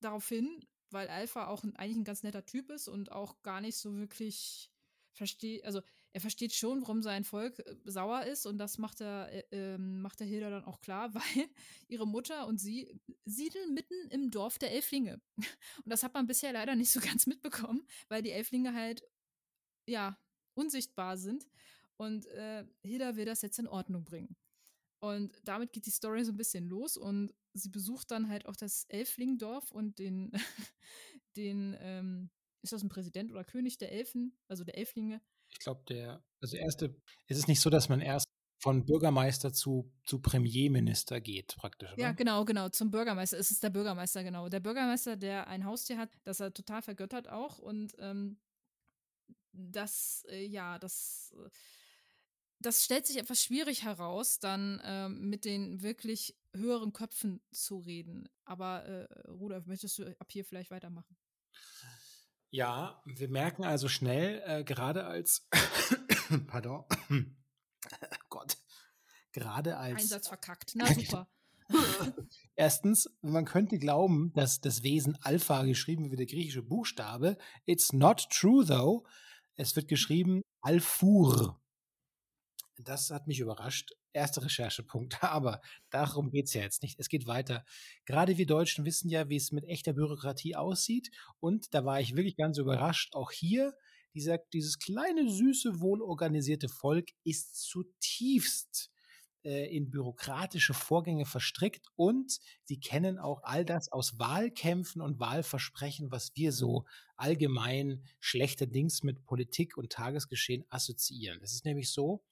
daraufhin, 0.00 0.66
weil 0.90 1.08
Alpha 1.08 1.46
auch 1.46 1.62
ein, 1.62 1.76
eigentlich 1.76 1.98
ein 1.98 2.04
ganz 2.04 2.22
netter 2.22 2.44
Typ 2.46 2.70
ist 2.70 2.88
und 2.88 3.12
auch 3.12 3.42
gar 3.42 3.60
nicht 3.60 3.76
so 3.76 3.94
wirklich 3.96 4.72
versteht, 5.12 5.64
also 5.64 5.82
er 6.12 6.20
versteht 6.20 6.52
schon, 6.52 6.82
warum 6.82 7.02
sein 7.02 7.24
Volk 7.24 7.58
äh, 7.60 7.76
sauer 7.84 8.24
ist 8.24 8.46
und 8.46 8.58
das 8.58 8.78
macht 8.78 9.00
er, 9.00 9.32
äh, 9.32 9.44
ähm, 9.52 10.00
macht 10.00 10.20
der 10.20 10.26
Hilda 10.26 10.50
dann 10.50 10.64
auch 10.64 10.80
klar, 10.80 11.14
weil 11.14 11.48
ihre 11.88 12.06
Mutter 12.06 12.46
und 12.46 12.58
sie 12.58 13.00
siedeln 13.24 13.74
mitten 13.74 14.08
im 14.10 14.30
Dorf 14.30 14.58
der 14.58 14.72
Elflinge. 14.72 15.20
Und 15.36 15.86
das 15.86 16.02
hat 16.02 16.14
man 16.14 16.26
bisher 16.26 16.52
leider 16.52 16.74
nicht 16.74 16.90
so 16.90 17.00
ganz 17.00 17.26
mitbekommen, 17.26 17.86
weil 18.08 18.22
die 18.22 18.32
Elflinge 18.32 18.74
halt, 18.74 19.02
ja, 19.86 20.18
unsichtbar 20.54 21.16
sind. 21.16 21.46
Und 21.96 22.26
äh, 22.26 22.64
Hilda 22.82 23.16
will 23.16 23.26
das 23.26 23.42
jetzt 23.42 23.58
in 23.58 23.68
Ordnung 23.68 24.04
bringen. 24.04 24.36
Und 25.00 25.32
damit 25.44 25.72
geht 25.72 25.86
die 25.86 25.90
Story 25.90 26.24
so 26.24 26.32
ein 26.32 26.36
bisschen 26.36 26.68
los 26.68 26.96
und 26.96 27.32
sie 27.54 27.70
besucht 27.70 28.10
dann 28.10 28.28
halt 28.28 28.46
auch 28.46 28.56
das 28.56 28.84
Elflingdorf 28.84 29.70
und 29.70 29.98
den, 29.98 30.32
den, 31.36 31.76
ähm, 31.80 32.30
ist 32.62 32.72
das 32.72 32.82
ein 32.82 32.90
Präsident 32.90 33.30
oder 33.30 33.44
König 33.44 33.78
der 33.78 33.92
Elfen, 33.92 34.36
also 34.48 34.64
der 34.64 34.76
Elflinge? 34.76 35.22
Ich 35.52 35.58
glaube, 35.58 35.82
der, 35.88 36.22
also 36.40 36.56
erste, 36.56 36.96
es 37.26 37.38
ist 37.38 37.48
nicht 37.48 37.60
so, 37.60 37.70
dass 37.70 37.88
man 37.88 38.00
erst 38.00 38.26
von 38.60 38.84
Bürgermeister 38.84 39.52
zu, 39.52 39.90
zu 40.04 40.20
Premierminister 40.20 41.20
geht, 41.20 41.56
praktisch, 41.56 41.92
oder? 41.92 42.00
Ja, 42.00 42.12
genau, 42.12 42.44
genau, 42.44 42.68
zum 42.68 42.90
Bürgermeister. 42.90 43.38
Es 43.38 43.50
ist 43.50 43.62
der 43.62 43.70
Bürgermeister, 43.70 44.22
genau. 44.22 44.48
Der 44.48 44.60
Bürgermeister, 44.60 45.16
der 45.16 45.48
ein 45.48 45.64
Haustier 45.64 45.96
hat, 45.96 46.10
das 46.24 46.40
er 46.40 46.52
total 46.52 46.82
vergöttert 46.82 47.28
auch 47.28 47.58
und 47.58 47.94
ähm, 47.98 48.38
das, 49.52 50.24
äh, 50.28 50.44
ja, 50.44 50.78
das, 50.78 51.34
äh, 51.36 51.48
das 52.60 52.84
stellt 52.84 53.06
sich 53.06 53.16
etwas 53.16 53.42
schwierig 53.42 53.84
heraus, 53.84 54.38
dann 54.38 54.80
ähm, 54.84 55.30
mit 55.30 55.46
den 55.46 55.80
wirklich 55.80 56.36
höheren 56.54 56.92
Köpfen 56.92 57.40
zu 57.50 57.78
reden. 57.78 58.28
Aber 58.44 58.84
äh, 58.84 59.30
Rudolf, 59.30 59.66
möchtest 59.66 59.98
du 59.98 60.04
ab 60.18 60.30
hier 60.30 60.44
vielleicht 60.44 60.70
weitermachen? 60.70 61.16
Ja, 62.50 63.00
wir 63.04 63.28
merken 63.28 63.64
also 63.64 63.88
schnell, 63.88 64.42
äh, 64.44 64.64
gerade 64.64 65.06
als, 65.06 65.48
pardon, 66.48 66.84
Gott, 68.28 68.56
gerade 69.32 69.76
als 69.76 70.02
Einsatz 70.02 70.28
verkackt. 70.28 70.72
Na 70.74 70.92
super. 70.92 71.28
Erstens, 72.56 73.08
man 73.22 73.44
könnte 73.44 73.78
glauben, 73.78 74.32
dass 74.34 74.60
das 74.60 74.82
Wesen 74.82 75.16
Alpha 75.22 75.62
geschrieben 75.62 76.04
wird 76.04 76.12
wie 76.12 76.16
der 76.16 76.26
griechische 76.26 76.62
Buchstabe. 76.62 77.38
It's 77.64 77.92
not 77.92 78.28
true, 78.30 78.64
though. 78.66 79.06
Es 79.54 79.76
wird 79.76 79.88
geschrieben 79.88 80.42
Alfur. 80.60 81.60
Das 82.84 83.10
hat 83.10 83.26
mich 83.26 83.40
überrascht. 83.40 83.92
Erster 84.12 84.44
Recherchepunkt. 84.44 85.22
Aber 85.22 85.60
darum 85.90 86.30
geht 86.30 86.46
es 86.46 86.54
ja 86.54 86.62
jetzt 86.62 86.82
nicht. 86.82 86.98
Es 86.98 87.08
geht 87.08 87.26
weiter. 87.26 87.64
Gerade 88.06 88.38
wir 88.38 88.46
Deutschen 88.46 88.84
wissen 88.84 89.08
ja, 89.08 89.28
wie 89.28 89.36
es 89.36 89.52
mit 89.52 89.64
echter 89.64 89.92
Bürokratie 89.92 90.56
aussieht. 90.56 91.10
Und 91.40 91.74
da 91.74 91.84
war 91.84 92.00
ich 92.00 92.16
wirklich 92.16 92.36
ganz 92.36 92.58
überrascht. 92.58 93.14
Auch 93.14 93.30
hier, 93.30 93.74
dieser, 94.14 94.38
dieses 94.52 94.78
kleine, 94.78 95.28
süße, 95.30 95.80
wohlorganisierte 95.80 96.68
Volk 96.68 97.10
ist 97.24 97.56
zutiefst 97.62 98.90
äh, 99.42 99.74
in 99.74 99.90
bürokratische 99.90 100.74
Vorgänge 100.74 101.24
verstrickt 101.24 101.86
und 101.96 102.40
sie 102.64 102.78
kennen 102.78 103.18
auch 103.18 103.42
all 103.42 103.64
das 103.64 103.90
aus 103.90 104.18
Wahlkämpfen 104.18 105.00
und 105.00 105.18
Wahlversprechen, 105.18 106.10
was 106.10 106.32
wir 106.34 106.52
so 106.52 106.84
allgemein 107.16 108.04
schlechterdings 108.18 109.02
mit 109.02 109.24
Politik 109.24 109.78
und 109.78 109.92
Tagesgeschehen 109.92 110.64
assoziieren. 110.68 111.40
Es 111.42 111.52
ist 111.52 111.64
nämlich 111.64 111.90
so, 111.90 112.22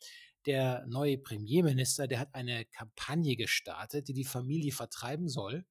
der 0.48 0.86
neue 0.86 1.18
Premierminister, 1.18 2.08
der 2.08 2.20
hat 2.20 2.34
eine 2.34 2.64
Kampagne 2.64 3.36
gestartet, 3.36 4.08
die 4.08 4.14
die 4.14 4.24
Familie 4.24 4.72
vertreiben 4.72 5.28
soll, 5.28 5.66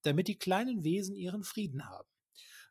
damit 0.00 0.28
die 0.28 0.38
kleinen 0.38 0.82
Wesen 0.82 1.14
ihren 1.14 1.44
Frieden 1.44 1.86
haben. 1.86 2.08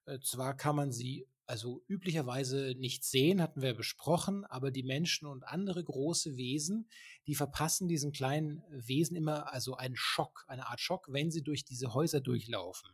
Äh, 0.05 0.19
zwar 0.19 0.57
kann 0.57 0.75
man 0.75 0.91
sie 0.91 1.27
also 1.45 1.83
üblicherweise 1.87 2.73
nicht 2.79 3.03
sehen, 3.03 3.39
hatten 3.39 3.61
wir 3.61 3.75
besprochen, 3.75 4.45
aber 4.45 4.71
die 4.71 4.81
Menschen 4.81 5.27
und 5.27 5.43
andere 5.43 5.83
große 5.83 6.37
Wesen, 6.37 6.89
die 7.27 7.35
verpassen 7.35 7.87
diesen 7.87 8.13
kleinen 8.13 8.63
Wesen 8.71 9.15
immer 9.15 9.53
also 9.53 9.75
einen 9.75 9.95
Schock, 9.95 10.45
eine 10.47 10.67
Art 10.67 10.79
Schock, 10.79 11.09
wenn 11.11 11.29
sie 11.29 11.43
durch 11.43 11.65
diese 11.65 11.93
Häuser 11.93 12.19
durchlaufen. 12.19 12.89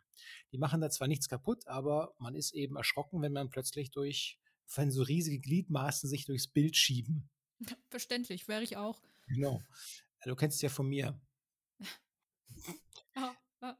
Die 0.52 0.58
machen 0.58 0.82
da 0.82 0.90
zwar 0.90 1.08
nichts 1.08 1.30
kaputt, 1.30 1.66
aber 1.68 2.14
man 2.18 2.36
ist 2.36 2.54
eben 2.54 2.76
erschrocken, 2.76 3.22
wenn 3.22 3.32
man 3.32 3.50
plötzlich 3.50 3.92
durch, 3.92 4.38
wenn 4.76 4.92
so 4.92 5.04
riesige 5.04 5.40
Gliedmaßen 5.40 6.10
sich 6.10 6.26
durchs 6.26 6.48
Bild 6.48 6.76
schieben. 6.76 7.30
Verständlich, 7.90 8.48
wäre 8.48 8.64
ich 8.64 8.78
auch. 8.78 9.02
Genau. 9.28 9.62
Du 10.26 10.36
kennst 10.36 10.58
es 10.58 10.62
ja 10.62 10.70
von 10.70 10.88
mir. 10.88 11.20
ah, 13.16 13.32
ah. 13.62 13.78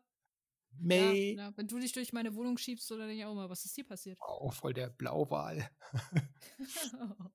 May. 0.78 1.36
Ja, 1.36 1.44
ja, 1.44 1.58
wenn 1.58 1.68
du 1.68 1.80
dich 1.80 1.92
durch 1.92 2.14
meine 2.14 2.34
Wohnung 2.36 2.58
schiebst, 2.58 2.92
oder 2.92 3.08
denke 3.08 3.22
ich 3.22 3.26
auch 3.26 3.36
mal, 3.36 3.50
was 3.50 3.66
ist 3.66 3.76
hier 3.76 3.86
passiert? 3.86 4.18
Oh, 4.22 4.52
voll 4.52 4.74
der 4.74 4.90
Blauwal. 4.90 5.70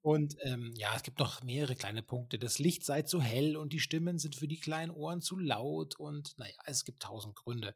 und 0.02 0.36
ähm, 0.40 0.72
ja, 0.76 0.94
es 0.96 1.02
gibt 1.02 1.18
noch 1.18 1.42
mehrere 1.42 1.76
kleine 1.76 2.02
Punkte. 2.02 2.38
Das 2.38 2.58
Licht 2.58 2.84
sei 2.84 3.02
zu 3.02 3.20
hell 3.20 3.56
und 3.56 3.72
die 3.72 3.80
Stimmen 3.80 4.18
sind 4.18 4.36
für 4.36 4.48
die 4.48 4.60
kleinen 4.60 4.92
Ohren 4.92 5.20
zu 5.20 5.38
laut 5.38 5.98
und 5.98 6.38
naja, 6.38 6.56
es 6.64 6.84
gibt 6.84 7.02
tausend 7.02 7.36
Gründe. 7.36 7.74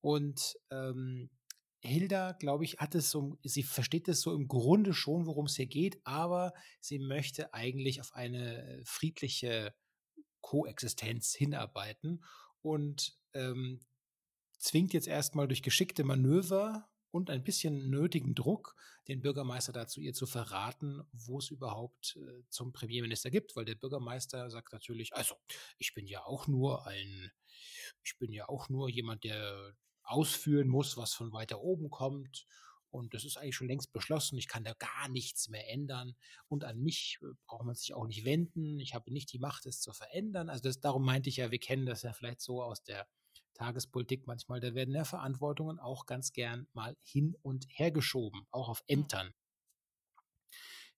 Und 0.00 0.56
ähm, 0.70 1.30
Hilda, 1.86 2.32
glaube 2.32 2.64
ich, 2.64 2.78
hat 2.78 2.94
es 2.94 3.10
so, 3.10 3.38
sie 3.42 3.62
versteht 3.62 4.08
es 4.08 4.20
so 4.20 4.34
im 4.34 4.48
Grunde 4.48 4.92
schon, 4.92 5.26
worum 5.26 5.46
es 5.46 5.56
hier 5.56 5.66
geht, 5.66 6.00
aber 6.04 6.52
sie 6.80 6.98
möchte 6.98 7.54
eigentlich 7.54 8.00
auf 8.00 8.14
eine 8.14 8.82
friedliche 8.84 9.74
Koexistenz 10.40 11.34
hinarbeiten 11.34 12.24
und 12.62 13.16
ähm, 13.34 13.80
zwingt 14.58 14.92
jetzt 14.92 15.08
erstmal 15.08 15.48
durch 15.48 15.62
geschickte 15.62 16.04
Manöver 16.04 16.88
und 17.10 17.30
ein 17.30 17.44
bisschen 17.44 17.88
nötigen 17.88 18.34
Druck 18.34 18.74
den 19.08 19.22
Bürgermeister 19.22 19.72
dazu, 19.72 20.00
ihr 20.00 20.12
zu 20.12 20.26
verraten, 20.26 21.02
wo 21.12 21.38
es 21.38 21.50
überhaupt 21.50 22.16
äh, 22.16 22.42
zum 22.48 22.72
Premierminister 22.72 23.30
gibt, 23.30 23.56
weil 23.56 23.64
der 23.64 23.74
Bürgermeister 23.74 24.50
sagt 24.50 24.72
natürlich, 24.72 25.14
also 25.14 25.34
ich 25.78 25.94
bin 25.94 26.06
ja 26.06 26.24
auch 26.24 26.46
nur 26.46 26.86
ein, 26.86 27.30
ich 28.02 28.18
bin 28.18 28.32
ja 28.32 28.48
auch 28.48 28.68
nur 28.68 28.88
jemand, 28.88 29.24
der 29.24 29.74
ausführen 30.06 30.68
muss, 30.68 30.96
was 30.96 31.14
von 31.14 31.32
weiter 31.32 31.60
oben 31.60 31.90
kommt. 31.90 32.46
Und 32.90 33.12
das 33.12 33.24
ist 33.24 33.36
eigentlich 33.36 33.56
schon 33.56 33.68
längst 33.68 33.92
beschlossen. 33.92 34.38
Ich 34.38 34.48
kann 34.48 34.64
da 34.64 34.72
gar 34.74 35.08
nichts 35.08 35.48
mehr 35.48 35.68
ändern. 35.70 36.16
Und 36.48 36.64
an 36.64 36.78
mich 36.78 37.18
äh, 37.22 37.26
braucht 37.46 37.64
man 37.64 37.74
sich 37.74 37.94
auch 37.94 38.06
nicht 38.06 38.24
wenden. 38.24 38.78
Ich 38.78 38.94
habe 38.94 39.12
nicht 39.12 39.32
die 39.32 39.38
Macht, 39.38 39.66
es 39.66 39.80
zu 39.80 39.92
verändern. 39.92 40.48
Also 40.48 40.62
das, 40.62 40.80
darum 40.80 41.04
meinte 41.04 41.28
ich 41.28 41.36
ja, 41.36 41.50
wir 41.50 41.58
kennen 41.58 41.84
das 41.84 42.02
ja 42.02 42.12
vielleicht 42.12 42.40
so 42.40 42.62
aus 42.62 42.82
der 42.82 43.06
Tagespolitik 43.54 44.26
manchmal. 44.26 44.60
Da 44.60 44.74
werden 44.74 44.94
ja 44.94 45.04
Verantwortungen 45.04 45.78
auch 45.78 46.06
ganz 46.06 46.32
gern 46.32 46.68
mal 46.72 46.96
hin 47.02 47.34
und 47.42 47.66
her 47.68 47.90
geschoben, 47.90 48.46
auch 48.50 48.68
auf 48.68 48.82
Ämtern. 48.86 49.34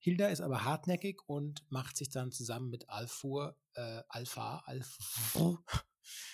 Hilda 0.01 0.29
ist 0.29 0.41
aber 0.41 0.65
hartnäckig 0.65 1.21
und 1.27 1.65
macht 1.71 1.97
sich 1.97 2.09
dann 2.09 2.31
zusammen 2.31 2.71
mit 2.71 2.89
Alfur, 2.89 3.57
äh, 3.75 4.03
Alpha, 4.09 4.63
Alf, 4.67 4.97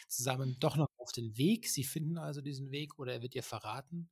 zusammen 0.08 0.58
doch 0.60 0.76
noch 0.76 0.93
auf 1.04 1.12
den 1.12 1.36
Weg. 1.36 1.68
Sie 1.68 1.84
finden 1.84 2.18
also 2.18 2.40
diesen 2.40 2.70
Weg 2.70 2.98
oder 2.98 3.12
er 3.12 3.22
wird 3.22 3.34
ihr 3.34 3.42
verraten. 3.42 4.10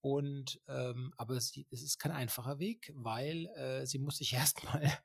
Und 0.00 0.60
ähm, 0.68 1.12
aber 1.16 1.40
sie, 1.40 1.66
es 1.70 1.82
ist 1.82 1.98
kein 1.98 2.12
einfacher 2.12 2.58
Weg, 2.58 2.92
weil 2.94 3.46
äh, 3.56 3.86
sie 3.86 3.98
muss 3.98 4.18
sich 4.18 4.32
erstmal 4.34 4.98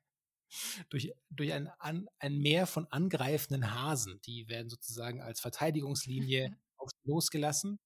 durch, 0.90 1.14
durch 1.30 1.54
ein, 1.54 1.68
an, 1.80 2.08
ein 2.20 2.38
Meer 2.38 2.68
von 2.68 2.88
angreifenden 2.88 3.74
Hasen, 3.74 4.22
die 4.22 4.48
werden 4.50 4.70
sozusagen 4.70 5.22
als 5.22 5.40
Verteidigungslinie 5.40 6.56
losgelassen. 7.04 7.80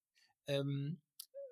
Ähm, 0.47 1.01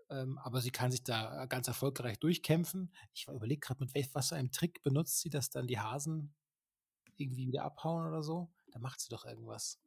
ähm, 0.09 0.37
aber 0.39 0.61
sie 0.61 0.71
kann 0.71 0.91
sich 0.91 1.03
da 1.03 1.45
ganz 1.45 1.67
erfolgreich 1.67 2.19
durchkämpfen. 2.19 2.93
Ich 3.13 3.27
überlege 3.27 3.59
gerade, 3.59 3.83
mit 3.83 3.93
welch, 3.95 4.13
was 4.13 4.29
für 4.29 4.35
einem 4.35 4.51
Trick 4.51 4.83
benutzt 4.83 5.19
sie, 5.19 5.29
dass 5.29 5.49
dann 5.49 5.67
die 5.67 5.79
Hasen 5.79 6.35
irgendwie 7.17 7.47
wieder 7.47 7.63
abhauen 7.63 8.07
oder 8.07 8.23
so. 8.23 8.51
Da 8.71 8.79
macht 8.79 8.99
sie 8.99 9.09
doch 9.09 9.25
irgendwas. 9.25 9.79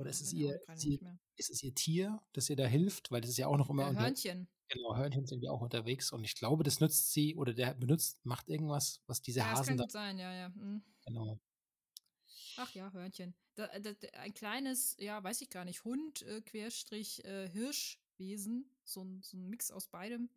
Oder 0.00 0.08
ist 0.08 0.22
es, 0.22 0.32
ihr, 0.32 0.58
sie, 0.76 0.98
ist 1.36 1.50
es 1.50 1.62
ihr 1.62 1.74
Tier, 1.74 2.22
das 2.32 2.48
ihr 2.48 2.56
da 2.56 2.64
hilft? 2.64 3.10
Weil 3.10 3.20
das 3.20 3.28
ist 3.28 3.36
ja 3.36 3.48
auch 3.48 3.58
noch 3.58 3.68
immer. 3.68 3.92
Ja, 3.92 4.00
Hörnchen. 4.00 4.48
Genau, 4.68 4.96
Hörnchen 4.96 5.26
sind 5.26 5.42
ja 5.42 5.50
auch 5.50 5.60
unterwegs 5.60 6.10
und 6.10 6.24
ich 6.24 6.36
glaube, 6.36 6.64
das 6.64 6.80
nutzt 6.80 7.12
sie 7.12 7.36
oder 7.36 7.52
der 7.52 7.74
benutzt, 7.74 8.24
macht 8.24 8.48
irgendwas, 8.48 9.02
was 9.06 9.20
diese 9.20 9.40
ja, 9.40 9.50
Hasen. 9.50 9.58
Das 9.58 9.66
kann 9.66 9.76
gut 9.78 9.92
sein, 9.92 10.18
ja, 10.18 10.32
ja. 10.32 10.48
Mhm. 10.48 10.82
Genau. 11.04 11.38
Ach 12.56 12.74
ja, 12.74 12.90
Hörnchen. 12.92 13.34
Da, 13.56 13.66
da, 13.78 13.90
ein 14.14 14.32
kleines, 14.32 14.96
ja, 14.98 15.22
weiß 15.22 15.42
ich 15.42 15.50
gar 15.50 15.66
nicht, 15.66 15.84
Hund, 15.84 16.22
äh, 16.22 16.40
Querstrich, 16.40 17.22
äh, 17.26 17.50
Hirschwesen, 17.50 18.70
so 18.84 19.02
ein, 19.04 19.20
so 19.22 19.36
ein 19.36 19.50
Mix 19.50 19.70
aus 19.70 19.86
beidem, 19.86 20.30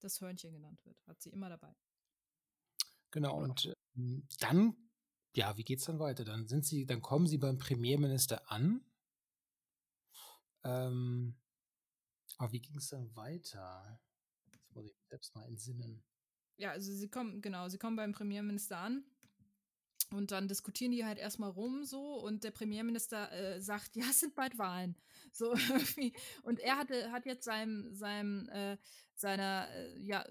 das 0.00 0.20
Hörnchen 0.20 0.52
genannt 0.52 0.84
wird. 0.84 0.98
Hat 1.06 1.22
sie 1.22 1.30
immer 1.30 1.48
dabei. 1.48 1.74
Genau, 3.12 3.42
und 3.42 3.64
äh, 3.64 4.20
dann, 4.40 4.76
ja, 5.34 5.56
wie 5.56 5.64
geht's 5.64 5.86
dann 5.86 6.00
weiter? 6.00 6.26
Dann 6.26 6.46
sind 6.48 6.66
sie, 6.66 6.84
dann 6.84 7.00
kommen 7.00 7.26
sie 7.26 7.38
beim 7.38 7.56
Premierminister 7.56 8.50
an 8.52 8.84
ähm, 10.66 11.36
aber 12.38 12.52
wie 12.52 12.60
ging 12.60 12.76
es 12.76 12.88
dann 12.88 13.14
weiter? 13.14 14.00
Das 14.52 14.70
muss 14.70 14.86
ich 14.86 14.96
selbst 15.08 15.34
mal 15.34 15.44
entsinnen. 15.46 16.04
Ja, 16.56 16.72
also 16.72 16.92
sie 16.92 17.08
kommen, 17.08 17.40
genau, 17.40 17.68
sie 17.68 17.78
kommen 17.78 17.96
beim 17.96 18.12
Premierminister 18.12 18.78
an 18.78 19.04
und 20.10 20.30
dann 20.30 20.48
diskutieren 20.48 20.92
die 20.92 21.04
halt 21.04 21.18
erstmal 21.18 21.50
rum 21.50 21.84
so 21.84 22.14
und 22.14 22.44
der 22.44 22.50
Premierminister 22.50 23.32
äh, 23.32 23.60
sagt, 23.60 23.96
ja, 23.96 24.04
es 24.10 24.20
sind 24.20 24.34
bald 24.34 24.58
Wahlen. 24.58 24.96
So 25.32 25.52
irgendwie. 25.68 26.14
Und 26.42 26.60
er 26.60 26.78
hatte, 26.78 27.10
hat 27.12 27.26
jetzt 27.26 27.44
seinem, 27.44 27.94
seinem, 27.94 28.48
äh, 28.48 28.78
seiner, 29.14 29.68
äh, 29.70 29.98
ja, 29.98 30.24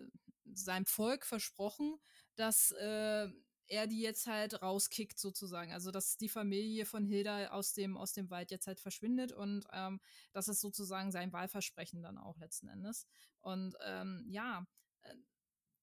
seinem 0.54 0.86
Volk 0.86 1.25
versprochen, 1.25 1.98
dass 2.36 2.72
äh, 2.72 3.30
er 3.67 3.88
die 3.88 4.01
jetzt 4.01 4.27
halt 4.27 4.62
rauskickt 4.62 5.19
sozusagen. 5.19 5.72
Also 5.72 5.91
dass 5.91 6.17
die 6.17 6.29
Familie 6.29 6.86
von 6.86 7.05
Hilda 7.05 7.50
aus 7.50 7.74
dem, 7.74 7.98
aus 7.98 8.13
dem 8.13 8.29
Wald 8.29 8.51
jetzt 8.51 8.67
halt 8.67 8.79
verschwindet 8.79 9.31
und 9.31 9.65
ähm, 9.72 10.00
das 10.31 10.48
ist 10.48 10.62
sozusagen 10.62 11.12
sein 11.12 11.34
Wahlversprechen 11.34 12.01
dann 12.01 12.17
auch 12.17 12.38
letzten 12.38 12.67
Endes. 12.67 13.07
Und 13.41 13.75
ähm, 13.86 14.25
ja, 14.27 14.67
äh, 15.01 15.15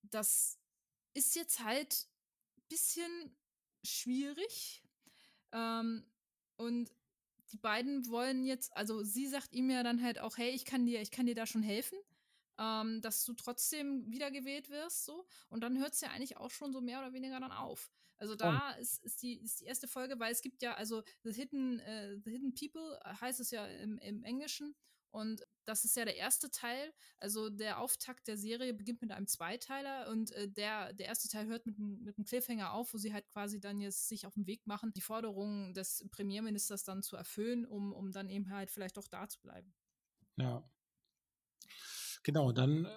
das 0.02 0.58
ist 1.14 1.34
jetzt 1.34 1.60
halt 1.60 2.08
ein 2.56 2.62
bisschen 2.68 3.36
schwierig. 3.84 4.82
Ähm, 5.52 6.04
und 6.56 6.90
die 7.52 7.58
beiden 7.58 8.08
wollen 8.08 8.44
jetzt, 8.44 8.74
also 8.76 9.02
sie 9.02 9.26
sagt 9.26 9.52
ihm 9.52 9.70
ja 9.70 9.82
dann 9.82 10.02
halt 10.02 10.18
auch, 10.18 10.38
hey, 10.38 10.50
ich 10.50 10.64
kann 10.64 10.86
dir, 10.86 11.02
ich 11.02 11.10
kann 11.10 11.26
dir 11.26 11.34
da 11.34 11.46
schon 11.46 11.62
helfen 11.62 11.98
ähm, 12.58 13.00
dass 13.00 13.24
du 13.24 13.34
trotzdem 13.34 14.10
wiedergewählt 14.10 14.68
wirst, 14.70 15.04
so. 15.04 15.26
Und 15.48 15.62
dann 15.62 15.78
hört 15.78 15.94
es 15.94 16.00
ja 16.00 16.10
eigentlich 16.10 16.36
auch 16.36 16.50
schon 16.50 16.72
so 16.72 16.80
mehr 16.80 17.00
oder 17.00 17.12
weniger 17.12 17.40
dann 17.40 17.52
auf. 17.52 17.90
Also 18.18 18.36
da 18.36 18.74
oh. 18.76 18.80
ist, 18.80 19.02
ist, 19.02 19.22
die, 19.22 19.40
ist 19.40 19.60
die 19.60 19.64
erste 19.64 19.88
Folge, 19.88 20.18
weil 20.20 20.32
es 20.32 20.42
gibt 20.42 20.62
ja, 20.62 20.74
also 20.74 21.02
The 21.24 21.32
Hidden, 21.32 21.80
äh, 21.80 22.18
The 22.24 22.30
Hidden 22.30 22.54
People 22.54 23.00
heißt 23.20 23.40
es 23.40 23.50
ja 23.50 23.66
im, 23.66 23.98
im 23.98 24.22
Englischen. 24.22 24.76
Und 25.12 25.44
das 25.66 25.84
ist 25.84 25.94
ja 25.94 26.06
der 26.06 26.16
erste 26.16 26.50
Teil. 26.50 26.92
Also 27.18 27.50
der 27.50 27.80
Auftakt 27.80 28.26
der 28.28 28.38
Serie 28.38 28.72
beginnt 28.72 29.02
mit 29.02 29.12
einem 29.12 29.26
Zweiteiler 29.26 30.08
und 30.08 30.32
äh, 30.32 30.48
der, 30.48 30.92
der 30.94 31.06
erste 31.06 31.28
Teil 31.28 31.46
hört 31.46 31.66
mit, 31.66 31.78
mit 31.78 32.16
einem 32.16 32.24
Cliffhanger 32.24 32.72
auf, 32.72 32.94
wo 32.94 32.98
sie 32.98 33.12
halt 33.12 33.28
quasi 33.28 33.60
dann 33.60 33.80
jetzt 33.80 34.08
sich 34.08 34.26
auf 34.26 34.34
den 34.34 34.46
Weg 34.46 34.66
machen, 34.66 34.92
die 34.94 35.02
Forderungen 35.02 35.74
des 35.74 36.06
Premierministers 36.10 36.84
dann 36.84 37.02
zu 37.02 37.16
erfüllen, 37.16 37.66
um, 37.66 37.92
um 37.92 38.10
dann 38.10 38.30
eben 38.30 38.50
halt 38.50 38.70
vielleicht 38.70 38.98
auch 38.98 39.08
da 39.08 39.28
zu 39.28 39.40
bleiben. 39.40 39.74
Ja. 40.36 40.66
Genau, 42.22 42.52
dann 42.52 42.84
äh, 42.84 42.88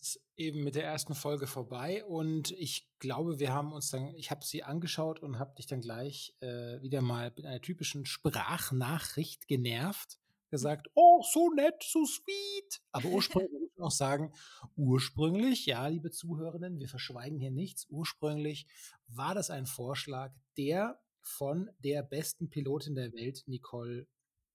ist 0.00 0.20
eben 0.36 0.64
mit 0.64 0.74
der 0.74 0.84
ersten 0.84 1.14
Folge 1.14 1.46
vorbei 1.46 2.04
und 2.04 2.52
ich 2.52 2.88
glaube, 2.98 3.38
wir 3.38 3.52
haben 3.52 3.72
uns 3.72 3.90
dann, 3.90 4.14
ich 4.14 4.30
habe 4.30 4.44
sie 4.44 4.62
angeschaut 4.62 5.20
und 5.20 5.38
habe 5.38 5.54
dich 5.56 5.66
dann 5.66 5.82
gleich 5.82 6.34
äh, 6.40 6.80
wieder 6.80 7.02
mal 7.02 7.32
mit 7.36 7.44
einer 7.44 7.60
typischen 7.60 8.06
Sprachnachricht 8.06 9.48
genervt, 9.48 10.18
gesagt, 10.50 10.90
oh, 10.94 11.22
so 11.30 11.50
nett, 11.50 11.82
so 11.82 12.04
sweet. 12.04 12.80
Aber 12.92 13.08
ursprünglich 13.08 13.52
muss 13.52 13.70
ich 13.76 13.82
auch 13.82 13.90
sagen, 13.90 14.32
ursprünglich, 14.76 15.66
ja, 15.66 15.86
liebe 15.86 16.10
Zuhörenden, 16.10 16.80
wir 16.80 16.88
verschweigen 16.88 17.38
hier 17.38 17.52
nichts, 17.52 17.86
ursprünglich 17.90 18.66
war 19.08 19.34
das 19.34 19.50
ein 19.50 19.66
Vorschlag, 19.66 20.32
der 20.56 21.00
von 21.20 21.70
der 21.78 22.02
besten 22.02 22.48
Pilotin 22.48 22.94
der 22.94 23.12
Welt, 23.12 23.44
Nicole, 23.46 24.06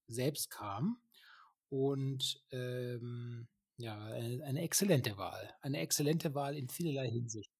selbst 0.07 0.49
kam. 0.49 0.99
Und 1.69 2.43
ähm, 2.51 3.47
ja, 3.77 3.97
eine, 4.05 4.43
eine 4.43 4.61
exzellente 4.61 5.17
Wahl. 5.17 5.53
Eine 5.61 5.79
exzellente 5.79 6.33
Wahl 6.33 6.57
in 6.57 6.69
vielerlei 6.69 7.09
Hinsicht. 7.09 7.51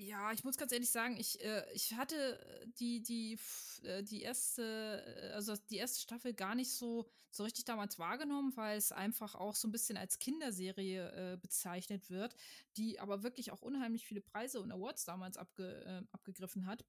Ja, 0.00 0.32
ich 0.32 0.44
muss 0.44 0.56
ganz 0.56 0.70
ehrlich 0.70 0.90
sagen, 0.90 1.16
ich, 1.16 1.44
äh, 1.44 1.64
ich 1.74 1.94
hatte 1.94 2.38
die, 2.78 3.02
die, 3.02 3.36
äh, 3.82 4.04
die 4.04 4.22
erste, 4.22 5.02
äh, 5.04 5.32
also 5.32 5.56
die 5.70 5.76
erste 5.76 6.00
Staffel 6.00 6.34
gar 6.34 6.54
nicht 6.54 6.70
so, 6.70 7.10
so 7.32 7.42
richtig 7.42 7.64
damals 7.64 7.98
wahrgenommen, 7.98 8.56
weil 8.56 8.78
es 8.78 8.92
einfach 8.92 9.34
auch 9.34 9.56
so 9.56 9.66
ein 9.66 9.72
bisschen 9.72 9.96
als 9.96 10.20
Kinderserie 10.20 11.32
äh, 11.32 11.36
bezeichnet 11.36 12.10
wird, 12.10 12.36
die 12.76 13.00
aber 13.00 13.24
wirklich 13.24 13.50
auch 13.50 13.60
unheimlich 13.60 14.06
viele 14.06 14.20
Preise 14.20 14.60
und 14.60 14.70
Awards 14.70 15.04
damals 15.04 15.36
abge, 15.36 15.84
äh, 15.84 16.02
abgegriffen 16.12 16.66
hat. 16.66 16.84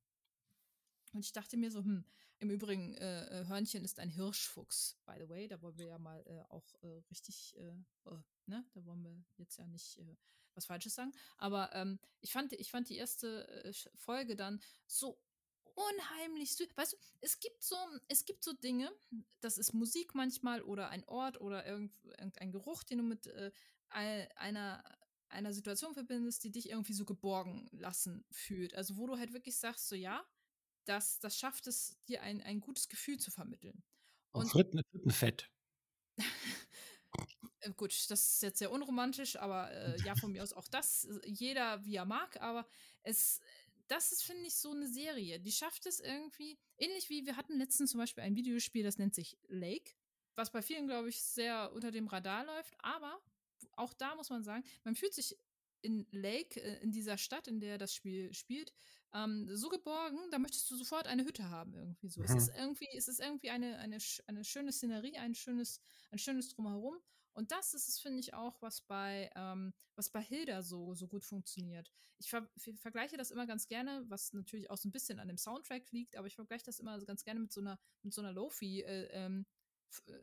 Und 1.11 1.25
ich 1.25 1.33
dachte 1.33 1.57
mir 1.57 1.71
so, 1.71 1.79
hm, 1.79 2.05
im 2.39 2.49
Übrigen, 2.49 2.95
äh, 2.95 3.45
Hörnchen 3.47 3.83
ist 3.83 3.99
ein 3.99 4.09
Hirschfuchs, 4.09 4.97
by 5.05 5.13
the 5.19 5.29
way. 5.29 5.47
Da 5.47 5.61
wollen 5.61 5.77
wir 5.77 5.87
ja 5.87 5.99
mal 5.99 6.23
äh, 6.25 6.51
auch 6.51 6.73
äh, 6.81 7.01
richtig, 7.09 7.55
oh, 8.05 8.17
ne? 8.45 8.65
Da 8.73 8.85
wollen 8.85 9.03
wir 9.03 9.23
jetzt 9.37 9.57
ja 9.57 9.67
nicht 9.67 9.99
was 10.53 10.65
Falsches 10.65 10.95
sagen. 10.95 11.11
Aber 11.37 11.73
ähm, 11.73 11.99
ich, 12.21 12.31
fand, 12.31 12.53
ich 12.53 12.69
fand 12.71 12.89
die 12.89 12.97
erste 12.97 13.47
äh, 13.65 13.73
Folge 13.95 14.35
dann 14.35 14.61
so 14.87 15.21
unheimlich 15.75 16.55
süß. 16.55 16.69
Weißt 16.75 16.93
du, 16.93 16.97
es 17.21 17.39
gibt 17.39 17.63
so, 17.63 17.75
es 18.07 18.25
gibt 18.25 18.43
so 18.43 18.53
Dinge, 18.53 18.91
das 19.39 19.57
ist 19.57 19.73
Musik 19.73 20.15
manchmal 20.15 20.61
oder 20.61 20.89
ein 20.89 21.05
Ort 21.05 21.39
oder 21.39 21.65
irgend, 21.65 21.93
irgendein 22.03 22.51
Geruch, 22.51 22.83
den 22.83 22.97
du 22.99 23.03
mit 23.03 23.27
äh, 23.27 23.51
einer 23.89 24.83
einer 25.29 25.53
Situation 25.53 25.93
verbindest, 25.93 26.43
die 26.43 26.51
dich 26.51 26.71
irgendwie 26.71 26.93
so 26.93 27.05
geborgen 27.05 27.69
lassen 27.71 28.25
fühlt. 28.31 28.73
Also 28.73 28.97
wo 28.97 29.05
du 29.05 29.17
halt 29.17 29.31
wirklich 29.31 29.55
sagst, 29.57 29.87
so 29.87 29.95
ja, 29.95 30.25
das, 30.85 31.19
das 31.19 31.37
schafft 31.37 31.67
es, 31.67 31.97
dir 32.07 32.21
ein, 32.21 32.41
ein 32.41 32.59
gutes 32.59 32.89
Gefühl 32.89 33.19
zu 33.19 33.31
vermitteln. 33.31 33.83
Und 34.31 34.49
Fritten, 34.49 34.81
Frittenfett. 34.91 35.49
Äh, 37.61 37.71
gut, 37.73 37.91
das 38.09 38.33
ist 38.33 38.41
jetzt 38.43 38.59
sehr 38.59 38.71
unromantisch, 38.71 39.35
aber 39.35 39.71
äh, 39.71 39.97
ja, 40.05 40.15
von 40.15 40.31
mir 40.31 40.43
aus 40.43 40.53
auch 40.53 40.67
das. 40.67 41.05
Äh, 41.05 41.29
jeder, 41.29 41.83
wie 41.83 41.95
er 41.95 42.05
mag, 42.05 42.39
aber 42.41 42.67
es, 43.03 43.39
das 43.87 44.11
ist, 44.11 44.23
finde 44.23 44.45
ich, 44.45 44.55
so 44.55 44.71
eine 44.71 44.87
Serie. 44.87 45.39
Die 45.39 45.51
schafft 45.51 45.85
es 45.85 45.99
irgendwie, 45.99 46.57
ähnlich 46.77 47.09
wie 47.09 47.25
wir 47.25 47.35
hatten 47.35 47.57
letztens 47.57 47.91
zum 47.91 47.99
Beispiel 47.99 48.23
ein 48.23 48.35
Videospiel, 48.35 48.83
das 48.83 48.97
nennt 48.97 49.15
sich 49.15 49.37
Lake, 49.47 49.93
was 50.35 50.51
bei 50.51 50.61
vielen, 50.61 50.87
glaube 50.87 51.09
ich, 51.09 51.21
sehr 51.21 51.71
unter 51.73 51.91
dem 51.91 52.07
Radar 52.07 52.45
läuft, 52.45 52.75
aber 52.79 53.19
auch 53.73 53.93
da 53.93 54.15
muss 54.15 54.29
man 54.29 54.43
sagen, 54.43 54.63
man 54.83 54.95
fühlt 54.95 55.13
sich 55.13 55.35
in 55.81 56.07
Lake, 56.11 56.61
äh, 56.61 56.81
in 56.81 56.91
dieser 56.91 57.17
Stadt, 57.17 57.47
in 57.47 57.59
der 57.59 57.77
das 57.77 57.93
Spiel 57.93 58.33
spielt, 58.33 58.73
ähm, 59.13 59.47
so 59.55 59.69
geborgen, 59.69 60.19
da 60.31 60.39
möchtest 60.39 60.69
du 60.69 60.75
sofort 60.75 61.07
eine 61.07 61.25
Hütte 61.25 61.49
haben, 61.49 61.73
irgendwie 61.73 62.09
so. 62.09 62.21
Mhm. 62.21 62.25
Es 62.25 62.35
ist 62.35 62.55
irgendwie, 62.55 62.87
es 62.95 63.07
ist 63.07 63.19
irgendwie 63.19 63.49
eine, 63.49 63.77
eine, 63.79 63.97
eine 64.27 64.43
schöne 64.43 64.71
Szenerie, 64.71 65.17
ein 65.17 65.33
schönes, 65.33 65.81
ein 66.11 66.19
schönes 66.19 66.49
Drumherum. 66.49 66.95
Und 67.33 67.51
das 67.51 67.73
ist 67.73 67.87
es, 67.87 67.99
finde 67.99 68.19
ich, 68.19 68.33
auch, 68.33 68.61
was 68.61 68.81
bei, 68.81 69.31
ähm, 69.35 69.73
was 69.95 70.09
bei 70.09 70.21
Hilda 70.21 70.61
so, 70.61 70.93
so 70.93 71.07
gut 71.07 71.23
funktioniert. 71.23 71.91
Ich 72.17 72.29
ver 72.29 72.49
vergleiche 72.75 73.15
das 73.15 73.31
immer 73.31 73.47
ganz 73.47 73.67
gerne, 73.67 74.03
was 74.09 74.33
natürlich 74.33 74.69
auch 74.69 74.77
so 74.77 74.89
ein 74.89 74.91
bisschen 74.91 75.19
an 75.19 75.29
dem 75.29 75.37
Soundtrack 75.37 75.89
liegt, 75.91 76.17
aber 76.17 76.27
ich 76.27 76.35
vergleiche 76.35 76.65
das 76.65 76.79
immer 76.79 76.99
ganz 77.05 77.23
gerne 77.23 77.39
mit 77.39 77.53
so 77.53 77.61
einer, 77.61 77.79
mit 78.03 78.13
so 78.13 78.21
einer 78.21 78.33
Lofi, 78.33 78.81
äh, 78.81 79.07
ähm, 79.11 79.45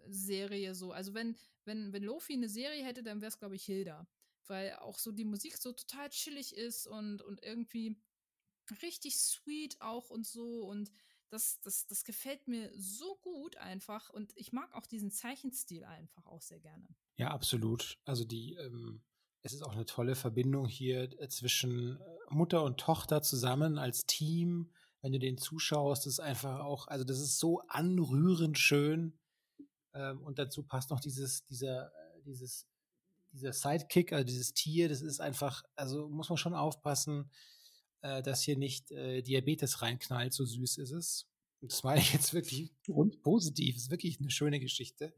Serie 0.09 0.75
so. 0.75 0.93
Also 0.93 1.15
wenn, 1.15 1.37
wenn, 1.65 1.93
wenn 1.93 2.03
Lofi 2.03 2.35
eine 2.35 2.49
Serie 2.49 2.85
hätte, 2.85 3.03
dann 3.03 3.21
wäre 3.21 3.29
es, 3.29 3.39
glaube 3.39 3.57
ich, 3.57 3.65
Hilda. 3.65 4.07
Weil 4.47 4.75
auch 4.77 4.99
so 4.99 5.11
die 5.11 5.25
Musik 5.25 5.57
so 5.57 5.73
total 5.73 6.09
chillig 6.11 6.55
ist 6.55 6.87
und, 6.87 7.21
und 7.23 7.43
irgendwie 7.43 8.01
richtig 8.83 9.19
sweet 9.19 9.81
auch 9.81 10.11
und 10.11 10.27
so. 10.27 10.65
Und 10.67 10.91
das, 11.31 11.61
das, 11.63 11.87
das 11.87 12.05
gefällt 12.05 12.47
mir 12.49 12.71
so 12.77 13.17
gut 13.23 13.57
einfach. 13.57 14.11
Und 14.11 14.33
ich 14.37 14.53
mag 14.53 14.75
auch 14.75 14.87
diesen 14.87 15.11
Zeichenstil 15.11 15.85
einfach 15.85 16.27
auch 16.27 16.43
sehr 16.43 16.61
gerne. 16.61 16.87
Ja, 17.17 17.31
absolut. 17.31 17.99
Also 18.05 18.25
die, 18.25 18.55
ähm, 18.55 19.03
es 19.43 19.53
ist 19.53 19.63
auch 19.63 19.73
eine 19.73 19.87
tolle 19.87 20.15
Verbindung 20.15 20.67
hier 20.67 21.21
äh, 21.21 21.29
zwischen 21.29 22.01
äh, 22.01 22.05
Mutter 22.31 22.63
und 22.63 22.79
Tochter 22.79 23.23
zusammen 23.23 23.79
als 23.79 24.07
Team. 24.07 24.73
Wenn 25.03 25.13
du 25.13 25.19
den 25.19 25.39
zuschaust, 25.39 26.07
das 26.07 26.15
ist 26.15 26.21
einfach 26.21 26.61
auch, 26.61 26.89
also 26.89 27.05
das 27.05 27.21
ist 27.21 27.39
so 27.39 27.61
anrührend 27.69 28.59
schön. 28.59 29.19
Ähm, 29.95 30.23
und 30.23 30.39
dazu 30.39 30.63
passt 30.63 30.91
noch 30.91 31.01
dieses, 31.01 31.45
dieser, 31.45 31.87
äh, 31.87 32.23
dieses, 32.25 32.67
dieser 33.33 33.53
Sidekick, 33.53 34.13
also 34.13 34.25
dieses 34.25 34.53
Tier, 34.53 34.89
das 34.89 35.03
ist 35.03 35.21
einfach, 35.21 35.63
also 35.75 36.09
muss 36.09 36.29
man 36.29 36.39
schon 36.39 36.55
aufpassen 36.55 37.31
äh, 38.03 38.23
dass 38.23 38.43
hier 38.43 38.57
nicht 38.57 38.91
äh, 38.91 39.23
Diabetes 39.23 39.83
reinknallt, 39.83 40.33
so 40.33 40.45
süß 40.45 40.79
ist 40.79 40.93
es. 40.93 41.27
Und 41.61 41.73
das 41.73 41.83
meine 41.83 42.01
ich 42.01 42.13
jetzt 42.13 42.35
wirklich 42.35 42.71
positiv, 43.23 43.75
das 43.75 43.85
ist 43.85 43.91
wirklich 43.91 44.21
eine 44.21 44.31
schöne 44.31 44.61
Geschichte. 44.61 45.15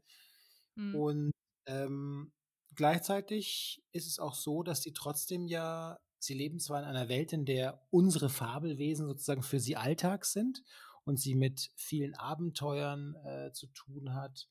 Mhm. 0.75 0.95
Und 0.95 1.31
ähm, 1.65 2.31
gleichzeitig 2.75 3.83
ist 3.91 4.07
es 4.07 4.19
auch 4.19 4.35
so, 4.35 4.63
dass 4.63 4.81
sie 4.81 4.93
trotzdem 4.93 5.47
ja, 5.47 5.99
sie 6.19 6.33
leben 6.33 6.59
zwar 6.59 6.79
in 6.79 6.85
einer 6.85 7.09
Welt, 7.09 7.33
in 7.33 7.45
der 7.45 7.85
unsere 7.89 8.29
Fabelwesen 8.29 9.07
sozusagen 9.07 9.43
für 9.43 9.59
sie 9.59 9.75
Alltag 9.75 10.25
sind 10.25 10.63
und 11.03 11.19
sie 11.19 11.35
mit 11.35 11.71
vielen 11.75 12.15
Abenteuern 12.15 13.15
äh, 13.25 13.51
zu 13.51 13.67
tun 13.67 14.13
hat. 14.13 14.47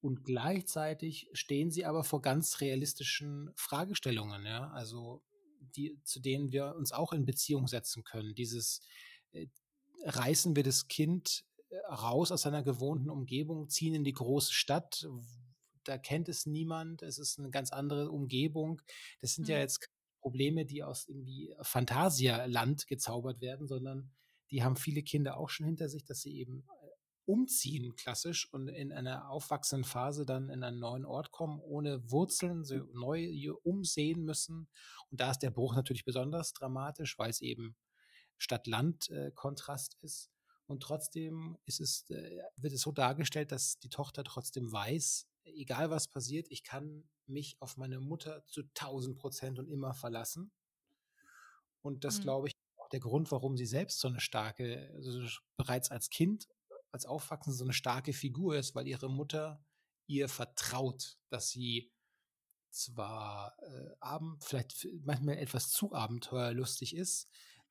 Und 0.00 0.24
gleichzeitig 0.24 1.28
stehen 1.34 1.70
sie 1.70 1.84
aber 1.84 2.04
vor 2.04 2.22
ganz 2.22 2.60
realistischen 2.60 3.50
Fragestellungen, 3.54 4.46
ja. 4.46 4.70
Also 4.70 5.22
die, 5.60 5.98
zu 6.04 6.20
denen 6.20 6.52
wir 6.52 6.74
uns 6.76 6.92
auch 6.92 7.12
in 7.12 7.26
Beziehung 7.26 7.66
setzen 7.66 8.04
können. 8.04 8.34
Dieses 8.34 8.80
äh, 9.32 9.46
reißen 10.04 10.56
wir 10.56 10.62
das 10.62 10.88
Kind 10.88 11.44
äh, 11.68 11.76
raus 11.86 12.32
aus 12.32 12.42
seiner 12.42 12.62
gewohnten 12.62 13.10
Umgebung, 13.10 13.68
ziehen 13.68 13.94
in 13.94 14.04
die 14.04 14.12
große 14.12 14.52
Stadt, 14.52 15.06
da 15.84 15.98
kennt 15.98 16.28
es 16.28 16.46
niemand, 16.46 17.02
es 17.02 17.18
ist 17.18 17.38
eine 17.38 17.50
ganz 17.50 17.72
andere 17.72 18.10
Umgebung. 18.10 18.82
Das 19.20 19.34
sind 19.34 19.48
mhm. 19.48 19.52
ja 19.52 19.58
jetzt 19.58 19.88
Probleme, 20.20 20.66
die 20.66 20.82
aus 20.82 21.08
irgendwie 21.08 21.54
Phantasialand 21.62 22.86
gezaubert 22.86 23.40
werden, 23.40 23.66
sondern 23.66 24.10
die 24.50 24.62
haben 24.62 24.76
viele 24.76 25.02
Kinder 25.02 25.38
auch 25.38 25.48
schon 25.48 25.66
hinter 25.66 25.88
sich, 25.88 26.04
dass 26.04 26.20
sie 26.20 26.36
eben 26.38 26.64
umziehen, 27.26 27.94
klassisch, 27.96 28.52
und 28.52 28.68
in 28.68 28.92
einer 28.92 29.30
aufwachsenden 29.30 29.84
Phase 29.84 30.26
dann 30.26 30.50
in 30.50 30.62
einen 30.62 30.78
neuen 30.80 31.04
Ort 31.04 31.30
kommen, 31.32 31.60
ohne 31.60 32.10
Wurzeln, 32.10 32.64
so 32.64 32.76
neu 32.92 33.52
umsehen 33.62 34.24
müssen. 34.24 34.68
Und 35.10 35.20
da 35.20 35.30
ist 35.30 35.40
der 35.40 35.50
Bruch 35.50 35.74
natürlich 35.74 36.04
besonders 36.04 36.52
dramatisch, 36.52 37.18
weil 37.18 37.30
es 37.30 37.40
eben 37.40 37.76
Stadt-Land-Kontrast 38.38 39.96
ist. 40.02 40.30
Und 40.66 40.82
trotzdem 40.82 41.58
ist 41.66 41.80
es, 41.80 42.08
äh, 42.10 42.42
wird 42.56 42.72
es 42.72 42.82
so 42.82 42.92
dargestellt, 42.92 43.50
dass 43.50 43.78
die 43.80 43.88
Tochter 43.88 44.22
trotzdem 44.22 44.70
weiß, 44.70 45.26
egal 45.44 45.90
was 45.90 46.08
passiert, 46.08 46.46
ich 46.50 46.62
kann 46.62 47.08
mich 47.26 47.56
auf 47.60 47.76
meine 47.76 48.00
Mutter 48.00 48.44
zu 48.46 48.62
1000 48.62 49.18
Prozent 49.18 49.58
und 49.58 49.68
immer 49.68 49.94
verlassen. 49.94 50.52
Und 51.82 52.04
das, 52.04 52.18
mhm. 52.18 52.22
glaube 52.22 52.48
ich, 52.48 52.54
auch 52.76 52.88
der 52.88 53.00
Grund, 53.00 53.30
warum 53.30 53.56
sie 53.56 53.66
selbst 53.66 54.00
so 54.00 54.08
eine 54.08 54.20
starke, 54.20 54.92
also 54.94 55.26
bereits 55.56 55.90
als 55.90 56.10
Kind 56.10 56.46
als 56.92 57.06
Aufwachsen 57.06 57.52
so 57.52 57.64
eine 57.64 57.72
starke 57.72 58.12
Figur 58.12 58.56
ist, 58.56 58.74
weil 58.74 58.86
ihre 58.86 59.10
Mutter 59.10 59.64
ihr 60.06 60.28
vertraut, 60.28 61.18
dass 61.28 61.50
sie 61.50 61.92
zwar 62.70 63.56
äh, 63.62 63.94
abend, 64.00 64.44
vielleicht 64.44 64.86
manchmal 65.02 65.38
etwas 65.38 65.70
zu 65.70 65.92
abenteuerlustig 65.92 66.96
ist. 66.96 67.28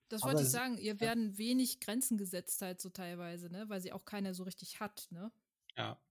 Das 0.10 0.24
wollte 0.24 0.42
ich 0.42 0.50
sagen, 0.50 0.78
ihr 0.78 1.00
werden 1.00 1.38
wenig 1.38 1.80
Grenzen 1.80 2.18
gesetzt 2.18 2.62
halt 2.62 2.82
so 2.82 2.90
teilweise, 2.90 3.50
ne? 3.50 3.70
Weil 3.70 3.80
sie 3.80 3.94
auch 3.94 4.06
keine 4.06 4.34
so 4.34 4.44
richtig 4.44 4.80
hat, 4.80 5.08
ne? 5.12 5.32
Ja. 5.78 6.02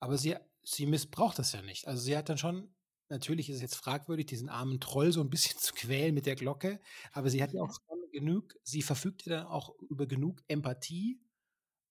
Aber 0.00 0.18
sie, 0.18 0.36
sie 0.64 0.86
missbraucht 0.86 1.38
das 1.38 1.52
ja 1.52 1.62
nicht. 1.62 1.86
Also 1.86 2.02
sie 2.02 2.16
hat 2.16 2.28
dann 2.28 2.38
schon, 2.38 2.74
natürlich 3.08 3.48
ist 3.48 3.56
es 3.56 3.62
jetzt 3.62 3.76
fragwürdig, 3.76 4.26
diesen 4.26 4.48
armen 4.48 4.80
Troll 4.80 5.12
so 5.12 5.20
ein 5.20 5.30
bisschen 5.30 5.58
zu 5.60 5.74
quälen 5.74 6.14
mit 6.14 6.26
der 6.26 6.36
Glocke, 6.36 6.80
aber 7.12 7.30
sie 7.30 7.42
hat 7.42 7.52
ja 7.52 7.62
auch 7.62 7.70
genug, 8.12 8.54
sie 8.64 8.82
verfügt 8.82 9.26
ja 9.26 9.38
dann 9.38 9.46
auch 9.46 9.78
über 9.88 10.06
genug 10.06 10.42
Empathie, 10.48 11.20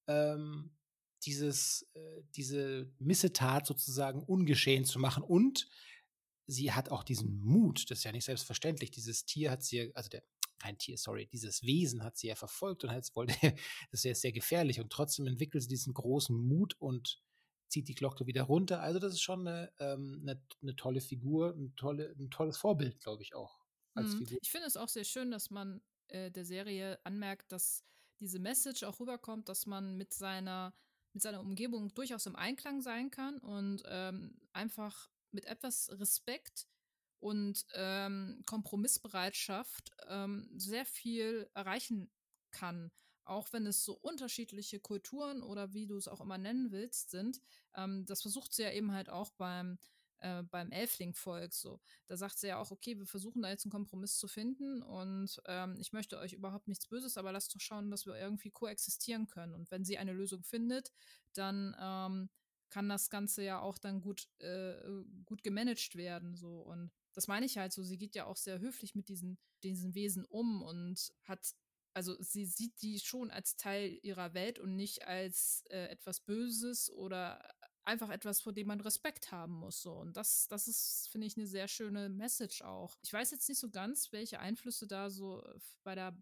ähm, 0.08 0.72
dieses, 1.26 1.88
äh, 1.94 2.24
diese 2.36 2.92
Missetat 3.00 3.66
sozusagen 3.66 4.24
ungeschehen 4.24 4.86
zu 4.86 5.00
machen. 5.00 5.24
Und 5.24 5.68
sie 6.48 6.72
hat 6.72 6.90
auch 6.90 7.04
diesen 7.04 7.40
Mut, 7.40 7.90
das 7.90 8.00
ist 8.00 8.04
ja 8.04 8.12
nicht 8.12 8.26
selbstverständlich. 8.26 8.92
Dieses 8.92 9.26
Tier 9.26 9.52
hat 9.52 9.64
sie, 9.64 9.96
also 9.96 10.10
der, 10.10 10.24
kein 10.60 10.78
Tier, 10.78 10.98
sorry, 10.98 11.28
dieses 11.28 11.64
Wesen 11.64 12.04
hat 12.04 12.18
sie 12.18 12.28
ja 12.28 12.36
verfolgt 12.36 12.84
und 12.84 12.92
hat, 12.92 13.10
wollte, 13.16 13.34
das 13.92 14.06
ist 14.06 14.22
sehr 14.22 14.32
gefährlich. 14.32 14.80
Und 14.80 14.92
trotzdem 14.92 15.28
entwickelt 15.28 15.64
sie 15.64 15.70
diesen 15.70 15.94
großen 15.94 16.36
Mut 16.36 16.76
und 16.80 17.22
zieht 17.70 17.88
die 17.88 17.96
Glocke 17.96 18.28
wieder 18.28 18.44
runter. 18.44 18.82
Also 18.82 19.00
das 19.00 19.14
ist 19.14 19.22
schon 19.22 19.48
eine, 19.48 19.72
ähm, 19.80 20.20
eine, 20.22 20.42
eine 20.62 20.76
tolle 20.76 21.02
Figur, 21.02 21.56
ein, 21.56 21.76
tolle, 21.76 22.16
ein 22.20 22.30
tolles 22.30 22.58
Vorbild, 22.58 23.00
glaube 23.00 23.24
ich 23.24 23.34
auch. 23.34 23.60
Mhm. 23.96 24.28
Ich 24.42 24.50
finde 24.50 24.68
es 24.68 24.78
auch 24.78 24.90
sehr 24.90 25.04
schön, 25.04 25.32
dass 25.32 25.50
man 25.50 25.82
äh, 26.08 26.32
der 26.32 26.46
Serie 26.46 27.00
anmerkt, 27.04 27.52
dass 27.52 27.84
diese 28.24 28.40
Message 28.40 28.84
auch 28.84 29.00
rüberkommt, 29.00 29.50
dass 29.50 29.66
man 29.66 29.98
mit 29.98 30.14
seiner, 30.14 30.74
mit 31.14 31.22
seiner 31.22 31.42
Umgebung 31.42 31.94
durchaus 31.94 32.26
im 32.26 32.36
Einklang 32.36 32.82
sein 32.82 33.12
kann 33.12 33.38
und 33.40 33.84
ähm, 33.88 34.36
einfach 34.54 35.10
mit 35.32 35.46
etwas 35.46 35.92
Respekt 36.00 36.68
und 37.20 37.66
ähm, 37.74 38.42
Kompromissbereitschaft 38.46 39.92
ähm, 40.08 40.50
sehr 40.56 40.86
viel 40.86 41.50
erreichen 41.54 42.10
kann. 42.52 42.92
Auch 43.26 43.54
wenn 43.54 43.66
es 43.66 43.86
so 43.86 43.94
unterschiedliche 43.94 44.80
Kulturen 44.80 45.44
oder 45.44 45.74
wie 45.74 45.86
du 45.88 45.96
es 45.98 46.08
auch 46.08 46.20
immer 46.22 46.38
nennen 46.38 46.72
willst 46.72 47.12
sind. 47.12 47.42
Ähm, 47.76 48.06
das 48.06 48.22
versucht 48.22 48.54
sie 48.54 48.64
ja 48.64 48.72
eben 48.72 48.92
halt 48.92 49.10
auch 49.10 49.32
beim 49.32 49.78
äh, 50.24 50.44
beim 50.44 50.72
Elfling-Volk 50.72 51.54
so. 51.54 51.82
Da 52.08 52.16
sagt 52.16 52.40
sie 52.40 52.48
ja 52.48 52.58
auch, 52.58 52.72
okay, 52.72 52.98
wir 52.98 53.06
versuchen 53.06 53.42
da 53.42 53.50
jetzt 53.50 53.66
einen 53.66 53.72
Kompromiss 53.72 54.18
zu 54.18 54.28
finden 54.28 54.82
und 54.82 55.42
ähm, 55.46 55.76
ich 55.80 55.92
möchte 55.92 56.18
euch 56.18 56.34
überhaupt 56.34 56.68
nichts 56.68 56.88
Böses, 56.88 57.18
aber 57.18 57.32
lasst 57.32 57.54
doch 57.54 57.60
schauen, 57.60 57.92
dass 57.92 58.06
wir 58.06 58.16
irgendwie 58.16 58.50
koexistieren 58.50 59.28
können. 59.28 59.54
Und 59.54 59.70
wenn 59.70 59.84
sie 59.84 59.98
eine 59.98 60.14
Lösung 60.14 60.44
findet, 60.44 60.94
dann 61.34 61.76
ähm, 61.80 62.30
kann 62.70 62.90
das 62.90 63.10
Ganze 63.10 63.44
ja 63.44 63.60
auch 63.60 63.78
dann 63.78 64.02
gut, 64.02 64.28
äh, 64.40 64.76
gut 65.26 65.44
gemanagt 65.44 65.96
werden. 65.96 66.36
So. 66.36 66.62
Und 66.62 66.92
das 67.14 67.28
meine 67.28 67.46
ich 67.46 67.58
halt 67.58 67.74
so, 67.74 67.84
sie 67.84 67.98
geht 67.98 68.16
ja 68.16 68.26
auch 68.26 68.38
sehr 68.38 68.60
höflich 68.60 68.96
mit 68.96 69.10
diesen, 69.10 69.38
diesen 69.62 69.94
Wesen 69.94 70.26
um 70.26 70.64
und 70.64 71.14
hat, 71.24 71.54
also 71.94 72.16
sie 72.20 72.46
sieht 72.46 72.82
die 72.82 73.00
schon 73.00 73.30
als 73.30 73.58
Teil 73.58 74.00
ihrer 74.02 74.34
Welt 74.34 74.58
und 74.58 74.76
nicht 74.76 75.06
als 75.06 75.66
äh, 75.70 75.90
etwas 75.90 76.22
Böses 76.22 76.90
oder 76.90 77.54
einfach 77.84 78.10
etwas, 78.10 78.42
vor 78.42 78.54
dem 78.54 78.68
man 78.68 78.82
Respekt 78.82 79.32
haben 79.32 79.54
muss. 79.54 79.82
So. 79.82 79.94
Und 79.94 80.16
das, 80.16 80.48
das 80.48 80.68
ist, 80.68 81.10
finde 81.12 81.28
ich, 81.28 81.38
eine 81.38 81.48
sehr 81.48 81.68
schöne 81.68 82.10
Message 82.10 82.62
auch. 82.62 82.96
Ich 83.02 83.12
weiß 83.12 83.32
jetzt 83.32 83.48
nicht 83.50 83.60
so 83.60 83.70
ganz, 83.70 84.12
welche 84.12 84.40
Einflüsse 84.40 84.88
da 84.88 85.10
so 85.10 85.44
bei 85.84 85.96
der 85.96 86.16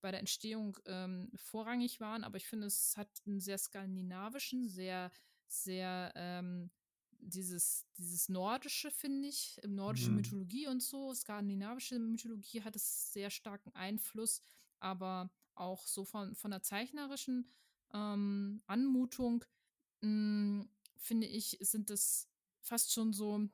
bei 0.00 0.12
der 0.12 0.20
Entstehung 0.20 0.78
ähm, 0.86 1.28
vorrangig 1.34 1.98
waren, 1.98 2.22
aber 2.22 2.36
ich 2.36 2.46
finde, 2.46 2.68
es 2.68 2.96
hat 2.96 3.08
einen 3.26 3.40
sehr 3.40 3.58
skandinavischen, 3.58 4.68
sehr 4.68 5.10
sehr 5.48 6.12
ähm, 6.14 6.70
dieses, 7.20 7.86
dieses 7.96 8.28
Nordische, 8.28 8.90
finde 8.90 9.28
ich, 9.28 9.58
im 9.62 9.74
nordischen 9.74 10.10
mhm. 10.10 10.16
Mythologie 10.16 10.66
und 10.68 10.82
so, 10.82 11.12
skandinavische 11.12 11.98
Mythologie 11.98 12.62
hat 12.62 12.76
es 12.76 13.12
sehr 13.12 13.30
starken 13.30 13.74
Einfluss, 13.74 14.42
aber 14.78 15.30
auch 15.54 15.86
so 15.86 16.04
von, 16.04 16.34
von 16.34 16.50
der 16.50 16.62
zeichnerischen 16.62 17.50
ähm, 17.92 18.62
Anmutung, 18.66 19.44
mh, 20.00 20.62
hm, 20.62 20.70
finde 20.98 21.26
ich, 21.26 21.58
sind 21.60 21.90
es 21.90 22.28
fast 22.60 22.92
schon 22.92 23.12
so, 23.12 23.48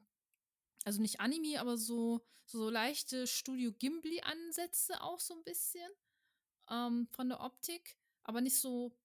also 0.85 1.01
nicht 1.01 1.21
Anime, 1.21 1.61
aber 1.61 1.77
so, 1.77 2.25
so 2.47 2.69
leichte 2.71 3.27
Studio 3.27 3.73
Ghibli-Ansätze 3.73 5.03
auch 5.03 5.21
so 5.21 5.35
ein 5.35 5.45
bisschen 5.45 5.89
ähm, 6.71 7.09
von 7.13 7.29
der 7.29 7.41
Optik, 7.41 7.97
aber 8.23 8.41
nicht 8.41 8.57
so 8.57 8.97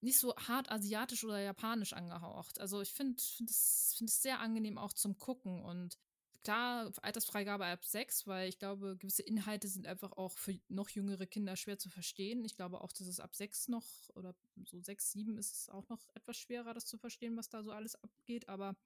nicht 0.00 0.18
so 0.18 0.36
hart 0.36 0.70
asiatisch 0.70 1.24
oder 1.24 1.40
japanisch 1.40 1.92
angehaucht. 1.94 2.60
Also 2.60 2.80
ich 2.82 2.92
finde 2.92 3.20
find 3.20 3.50
es 3.50 3.94
find 3.96 4.10
sehr 4.10 4.40
angenehm 4.40 4.78
auch 4.78 4.92
zum 4.92 5.18
Gucken 5.18 5.64
und 5.64 5.98
klar, 6.46 6.92
Altersfreigabe 7.02 7.66
ab 7.66 7.84
sechs, 7.84 8.24
weil 8.28 8.48
ich 8.48 8.60
glaube, 8.60 8.96
gewisse 8.96 9.22
Inhalte 9.22 9.66
sind 9.66 9.88
einfach 9.88 10.12
auch 10.12 10.38
für 10.38 10.56
noch 10.68 10.88
jüngere 10.90 11.26
Kinder 11.26 11.56
schwer 11.56 11.76
zu 11.76 11.90
verstehen. 11.90 12.44
Ich 12.44 12.54
glaube 12.54 12.80
auch, 12.80 12.92
dass 12.92 13.08
es 13.08 13.18
ab 13.18 13.34
sechs 13.34 13.66
noch 13.66 13.84
oder 14.14 14.32
so 14.64 14.80
sechs, 14.80 15.10
sieben 15.10 15.38
ist 15.38 15.52
es 15.52 15.68
auch 15.68 15.88
noch 15.88 16.08
etwas 16.14 16.36
schwerer, 16.36 16.72
das 16.72 16.86
zu 16.86 16.98
verstehen, 16.98 17.36
was 17.36 17.48
da 17.48 17.64
so 17.64 17.72
alles 17.72 17.96
abgeht. 17.96 18.48
Aber 18.48 18.76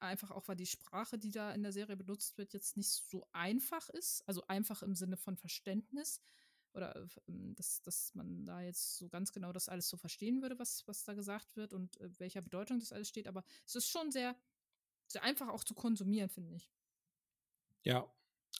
einfach 0.00 0.30
auch, 0.30 0.48
weil 0.48 0.56
die 0.56 0.66
Sprache, 0.66 1.18
die 1.18 1.30
da 1.30 1.52
in 1.52 1.62
der 1.62 1.72
Serie 1.72 1.96
benutzt 1.96 2.36
wird, 2.36 2.52
jetzt 2.52 2.76
nicht 2.76 2.90
so 2.90 3.26
einfach 3.32 3.88
ist. 3.90 4.22
Also 4.28 4.46
einfach 4.46 4.82
im 4.82 4.94
Sinne 4.94 5.16
von 5.16 5.38
Verständnis 5.38 6.20
oder 6.74 6.94
ähm, 7.26 7.54
dass, 7.54 7.80
dass 7.80 8.14
man 8.14 8.44
da 8.44 8.60
jetzt 8.60 8.98
so 8.98 9.08
ganz 9.08 9.32
genau 9.32 9.50
das 9.50 9.70
alles 9.70 9.88
so 9.88 9.96
verstehen 9.96 10.42
würde, 10.42 10.58
was, 10.58 10.86
was 10.86 11.04
da 11.04 11.14
gesagt 11.14 11.56
wird 11.56 11.72
und 11.72 11.98
äh, 12.02 12.10
welcher 12.18 12.42
Bedeutung 12.42 12.80
das 12.80 12.92
alles 12.92 13.08
steht. 13.08 13.28
Aber 13.28 13.44
es 13.64 13.76
ist 13.76 13.88
schon 13.88 14.12
sehr, 14.12 14.36
sehr 15.08 15.22
einfach 15.22 15.48
auch 15.48 15.64
zu 15.64 15.74
konsumieren, 15.74 16.28
finde 16.28 16.54
ich. 16.54 16.70
Ja, 17.82 18.10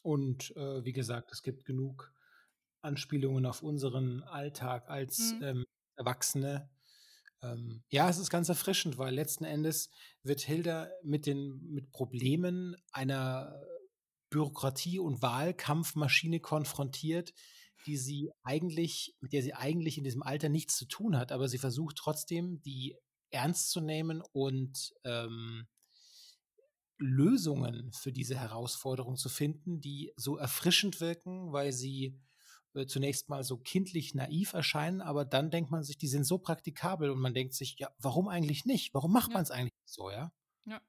und 0.03 0.57
äh, 0.57 0.85
wie 0.85 0.93
gesagt, 0.93 1.33
es 1.33 1.43
gibt 1.43 1.65
genug 1.65 2.13
Anspielungen 2.83 3.47
auf 3.47 3.63
unseren 3.63 4.23
Alltag 4.23 4.89
als 4.89 5.35
mhm. 5.35 5.43
ähm, 5.43 5.65
Erwachsene. 5.97 6.71
Ähm, 7.43 7.83
ja, 7.89 8.09
es 8.09 8.19
ist 8.19 8.31
ganz 8.31 8.49
erfrischend, 8.49 8.99
weil 8.99 9.15
letzten 9.15 9.45
Endes 9.45 9.91
wird 10.23 10.41
Hilda 10.41 10.89
mit 11.03 11.27
den 11.27 11.61
mit 11.69 11.91
Problemen 11.91 12.77
einer 12.93 13.61
Bürokratie- 14.31 14.99
und 14.99 15.23
Wahlkampfmaschine 15.23 16.41
konfrontiert, 16.41 17.33
die 17.87 17.97
sie 17.97 18.31
eigentlich, 18.43 19.17
mit 19.21 19.33
der 19.33 19.43
sie 19.43 19.55
eigentlich 19.55 19.99
in 19.99 20.05
diesem 20.05 20.23
Alter 20.23 20.49
nichts 20.49 20.77
zu 20.77 20.87
tun 20.87 21.17
hat, 21.17 21.33
aber 21.33 21.49
sie 21.49 21.59
versucht 21.59 21.97
trotzdem, 21.97 22.61
die 22.63 22.97
ernst 23.31 23.71
zu 23.71 23.81
nehmen 23.81 24.23
und 24.33 24.95
ähm, 25.05 25.67
Lösungen 26.99 27.93
für 27.93 28.13
diese 28.13 28.37
Herausforderung 28.37 29.17
zu 29.17 29.29
finden, 29.29 29.81
die 29.81 30.13
so 30.17 30.37
erfrischend 30.37 31.01
wirken, 31.01 31.53
weil 31.53 31.73
sie 31.73 32.19
äh, 32.75 32.87
zunächst 32.87 33.29
mal 33.29 33.45
so 33.45 33.59
kindlich 33.59 34.15
naiv 34.15 34.53
erscheinen, 34.53 35.01
aber 35.01 35.25
dann 35.25 35.51
denkt 35.51 35.71
man 35.71 35.83
sich, 35.83 35.99
die 35.99 36.09
sind 36.09 36.25
so 36.25 36.39
praktikabel 36.39 37.11
und 37.11 37.21
man 37.21 37.35
denkt 37.35 37.55
sich, 37.55 37.77
ja, 37.79 37.91
warum 37.99 38.29
eigentlich 38.29 38.65
nicht? 38.65 38.95
Warum 38.95 39.13
macht 39.13 39.31
ja. 39.31 39.35
man 39.35 39.43
es 39.43 39.51
eigentlich 39.51 39.73
so, 39.85 40.11
ja? 40.11 40.33
Ja. 40.65 40.81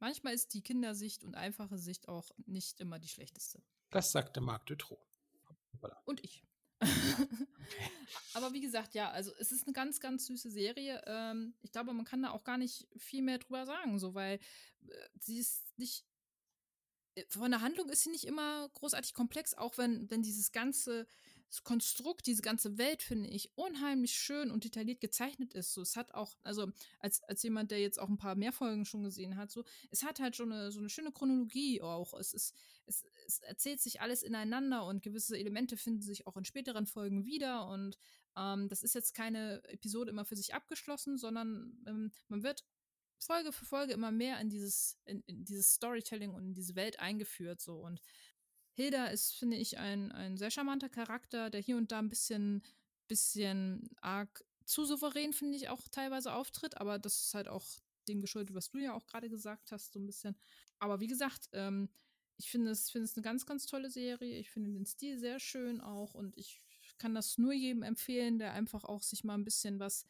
Manchmal 0.00 0.34
ist 0.34 0.54
die 0.54 0.62
Kindersicht 0.62 1.24
und 1.24 1.34
einfache 1.36 1.78
Sicht 1.78 2.08
auch 2.08 2.30
nicht 2.46 2.80
immer 2.80 2.98
die 2.98 3.08
schlechteste. 3.08 3.62
Das 3.90 4.12
sagte 4.12 4.40
Marc 4.40 4.66
Dutroux. 4.66 4.98
Und 6.04 6.24
ich. 6.24 6.42
Aber 8.34 8.52
wie 8.52 8.60
gesagt, 8.60 8.94
ja, 8.94 9.10
also 9.10 9.32
es 9.38 9.52
ist 9.52 9.66
eine 9.66 9.72
ganz, 9.72 10.00
ganz 10.00 10.26
süße 10.26 10.50
Serie. 10.50 11.02
Ähm, 11.06 11.54
ich 11.62 11.72
glaube, 11.72 11.92
man 11.92 12.04
kann 12.04 12.22
da 12.22 12.30
auch 12.30 12.44
gar 12.44 12.58
nicht 12.58 12.86
viel 12.96 13.22
mehr 13.22 13.38
drüber 13.38 13.66
sagen, 13.66 13.98
so 13.98 14.14
weil 14.14 14.38
äh, 14.86 15.08
sie 15.18 15.38
ist 15.38 15.78
nicht 15.78 16.04
äh, 17.14 17.24
von 17.28 17.50
der 17.50 17.60
Handlung 17.60 17.88
ist 17.88 18.04
sie 18.04 18.10
nicht 18.10 18.24
immer 18.24 18.68
großartig 18.74 19.14
komplex, 19.14 19.54
auch 19.54 19.78
wenn, 19.78 20.10
wenn 20.10 20.22
dieses 20.22 20.52
ganze 20.52 21.06
das 21.48 21.64
Konstrukt, 21.64 22.26
diese 22.26 22.42
ganze 22.42 22.76
Welt, 22.76 23.02
finde 23.02 23.30
ich, 23.30 23.50
unheimlich 23.56 24.12
schön 24.12 24.50
und 24.50 24.64
detailliert 24.64 25.00
gezeichnet 25.00 25.54
ist. 25.54 25.72
So, 25.72 25.80
es 25.80 25.96
hat 25.96 26.12
auch, 26.12 26.36
also 26.42 26.70
als, 27.00 27.22
als 27.24 27.42
jemand, 27.42 27.70
der 27.70 27.80
jetzt 27.80 27.98
auch 27.98 28.08
ein 28.08 28.18
paar 28.18 28.34
mehr 28.34 28.52
Folgen 28.52 28.84
schon 28.84 29.02
gesehen 29.02 29.36
hat, 29.36 29.50
so, 29.50 29.64
es 29.90 30.02
hat 30.02 30.20
halt 30.20 30.36
schon 30.36 30.52
eine, 30.52 30.70
so 30.70 30.78
eine 30.78 30.90
schöne 30.90 31.10
Chronologie 31.10 31.80
auch. 31.80 32.12
Es 32.14 32.34
ist, 32.34 32.54
es, 32.86 33.04
es 33.26 33.38
erzählt 33.40 33.80
sich 33.80 34.00
alles 34.02 34.22
ineinander 34.22 34.84
und 34.84 35.02
gewisse 35.02 35.38
Elemente 35.38 35.76
finden 35.76 36.02
sich 36.02 36.26
auch 36.26 36.36
in 36.36 36.44
späteren 36.44 36.86
Folgen 36.86 37.24
wieder 37.24 37.66
und 37.68 37.96
ähm, 38.36 38.68
das 38.68 38.82
ist 38.82 38.94
jetzt 38.94 39.14
keine 39.14 39.62
Episode 39.64 40.10
immer 40.10 40.26
für 40.26 40.36
sich 40.36 40.54
abgeschlossen, 40.54 41.16
sondern 41.16 41.82
ähm, 41.86 42.12
man 42.28 42.42
wird 42.42 42.64
Folge 43.18 43.52
für 43.52 43.64
Folge 43.64 43.92
immer 43.92 44.12
mehr 44.12 44.40
in 44.40 44.48
dieses, 44.48 44.98
in, 45.04 45.22
in, 45.26 45.44
dieses 45.44 45.72
Storytelling 45.72 46.34
und 46.34 46.44
in 46.44 46.54
diese 46.54 46.76
Welt 46.76 47.00
eingeführt, 47.00 47.60
so 47.60 47.78
und 47.78 48.00
Hilda 48.78 49.06
ist, 49.06 49.34
finde 49.34 49.56
ich, 49.56 49.76
ein, 49.76 50.12
ein 50.12 50.36
sehr 50.36 50.52
charmanter 50.52 50.88
Charakter, 50.88 51.50
der 51.50 51.60
hier 51.60 51.76
und 51.76 51.90
da 51.90 51.98
ein 51.98 52.08
bisschen, 52.08 52.62
bisschen 53.08 53.90
arg 54.00 54.44
zu 54.66 54.84
souverän, 54.84 55.32
finde 55.32 55.56
ich, 55.56 55.68
auch 55.68 55.88
teilweise 55.88 56.32
auftritt, 56.32 56.76
aber 56.76 57.00
das 57.00 57.20
ist 57.24 57.34
halt 57.34 57.48
auch 57.48 57.66
dem 58.06 58.20
geschuldet, 58.20 58.54
was 58.54 58.70
du 58.70 58.78
ja 58.78 58.94
auch 58.94 59.08
gerade 59.08 59.28
gesagt 59.28 59.72
hast, 59.72 59.92
so 59.92 59.98
ein 59.98 60.06
bisschen. 60.06 60.36
Aber 60.78 61.00
wie 61.00 61.08
gesagt, 61.08 61.48
ähm, 61.54 61.88
ich 62.36 62.50
finde 62.52 62.70
es, 62.70 62.88
finde 62.88 63.06
es 63.06 63.16
eine 63.16 63.24
ganz, 63.24 63.46
ganz 63.46 63.66
tolle 63.66 63.90
Serie. 63.90 64.38
Ich 64.38 64.50
finde 64.52 64.70
den 64.70 64.86
Stil 64.86 65.18
sehr 65.18 65.40
schön 65.40 65.80
auch 65.80 66.14
und 66.14 66.36
ich 66.36 66.62
kann 66.98 67.16
das 67.16 67.36
nur 67.36 67.52
jedem 67.52 67.82
empfehlen, 67.82 68.38
der 68.38 68.52
einfach 68.52 68.84
auch 68.84 69.02
sich 69.02 69.24
mal 69.24 69.34
ein 69.34 69.44
bisschen 69.44 69.80
was 69.80 70.06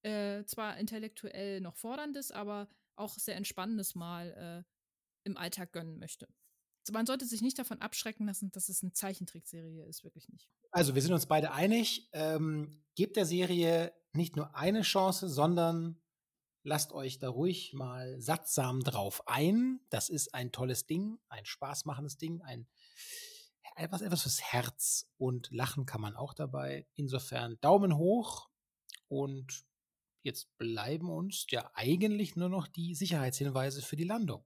äh, 0.00 0.44
zwar 0.46 0.78
intellektuell 0.78 1.60
noch 1.60 1.76
forderndes, 1.76 2.32
aber 2.32 2.70
auch 2.96 3.18
sehr 3.18 3.36
entspannendes 3.36 3.94
mal 3.94 4.64
äh, 4.64 5.28
im 5.28 5.36
Alltag 5.36 5.74
gönnen 5.74 5.98
möchte 5.98 6.26
man 6.90 7.06
sollte 7.06 7.26
sich 7.26 7.42
nicht 7.42 7.58
davon 7.58 7.80
abschrecken 7.80 8.26
lassen, 8.26 8.50
dass 8.50 8.68
es 8.68 8.82
eine 8.82 8.92
Zeichentrickserie 8.92 9.84
ist, 9.86 10.02
wirklich 10.04 10.28
nicht. 10.28 10.48
Also 10.72 10.94
wir 10.94 11.02
sind 11.02 11.12
uns 11.12 11.26
beide 11.26 11.52
einig. 11.52 12.08
Ähm, 12.12 12.82
gebt 12.94 13.16
der 13.16 13.26
Serie 13.26 13.92
nicht 14.12 14.36
nur 14.36 14.56
eine 14.56 14.82
Chance, 14.82 15.28
sondern 15.28 16.00
lasst 16.64 16.92
euch 16.92 17.18
da 17.18 17.28
ruhig 17.28 17.72
mal 17.72 18.20
sattsam 18.20 18.80
drauf 18.80 19.28
ein. 19.28 19.80
Das 19.90 20.08
ist 20.08 20.34
ein 20.34 20.52
tolles 20.52 20.86
Ding, 20.86 21.18
ein 21.28 21.44
spaßmachendes 21.44 22.18
Ding, 22.18 22.42
ein 22.42 22.66
etwas, 23.76 24.02
etwas 24.02 24.22
fürs 24.22 24.42
Herz 24.42 25.10
und 25.16 25.50
lachen 25.50 25.86
kann 25.86 26.00
man 26.00 26.16
auch 26.16 26.34
dabei. 26.34 26.86
Insofern 26.94 27.58
Daumen 27.60 27.96
hoch 27.96 28.48
und 29.08 29.64
jetzt 30.22 30.56
bleiben 30.58 31.10
uns 31.10 31.46
ja 31.50 31.70
eigentlich 31.74 32.36
nur 32.36 32.48
noch 32.48 32.66
die 32.66 32.94
Sicherheitshinweise 32.94 33.82
für 33.82 33.96
die 33.96 34.04
Landung. 34.04 34.44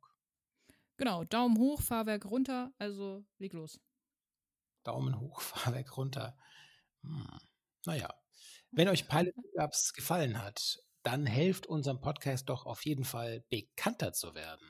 Genau, 0.96 1.24
Daumen 1.24 1.58
hoch, 1.58 1.82
Fahrwerk 1.82 2.24
runter, 2.24 2.72
also 2.78 3.24
leg 3.38 3.52
los. 3.52 3.78
Daumen 4.82 5.20
hoch, 5.20 5.40
Fahrwerk 5.42 5.96
runter. 5.96 6.36
Hm. 7.02 7.38
Naja, 7.84 8.14
wenn 8.70 8.88
euch 8.88 9.08
Pilot 9.08 9.34
Pickups 9.52 9.92
gefallen 9.92 10.42
hat, 10.42 10.78
dann 11.02 11.26
helft 11.26 11.66
unserem 11.66 12.00
Podcast 12.00 12.48
doch 12.48 12.66
auf 12.66 12.84
jeden 12.84 13.04
Fall 13.04 13.44
bekannter 13.48 14.12
zu 14.12 14.34
werden. 14.34 14.66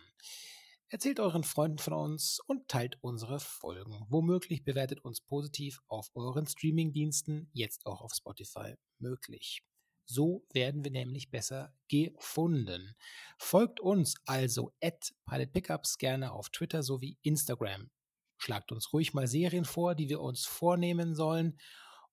Erzählt 0.88 1.18
euren 1.18 1.42
Freunden 1.42 1.78
von 1.78 1.94
uns 1.94 2.38
und 2.46 2.68
teilt 2.68 2.98
unsere 3.00 3.40
Folgen. 3.40 4.06
Womöglich 4.08 4.64
bewertet 4.64 5.04
uns 5.04 5.20
positiv 5.20 5.80
auf 5.88 6.10
euren 6.14 6.46
Streamingdiensten, 6.46 7.50
jetzt 7.52 7.86
auch 7.86 8.02
auf 8.02 8.12
Spotify 8.14 8.74
möglich. 8.98 9.64
So 10.06 10.46
werden 10.52 10.84
wir 10.84 10.92
nämlich 10.92 11.30
besser 11.30 11.74
gefunden. 11.88 12.94
Folgt 13.38 13.80
uns 13.80 14.14
also 14.24 14.72
at 14.80 15.12
Pilot 15.26 15.52
Pickups 15.52 15.98
gerne 15.98 16.32
auf 16.32 16.48
Twitter 16.50 16.82
sowie 16.82 17.18
Instagram. 17.22 17.90
Schlagt 18.38 18.70
uns 18.70 18.92
ruhig 18.92 19.14
mal 19.14 19.26
Serien 19.26 19.64
vor, 19.64 19.94
die 19.94 20.08
wir 20.08 20.20
uns 20.20 20.46
vornehmen 20.46 21.14
sollen. 21.14 21.58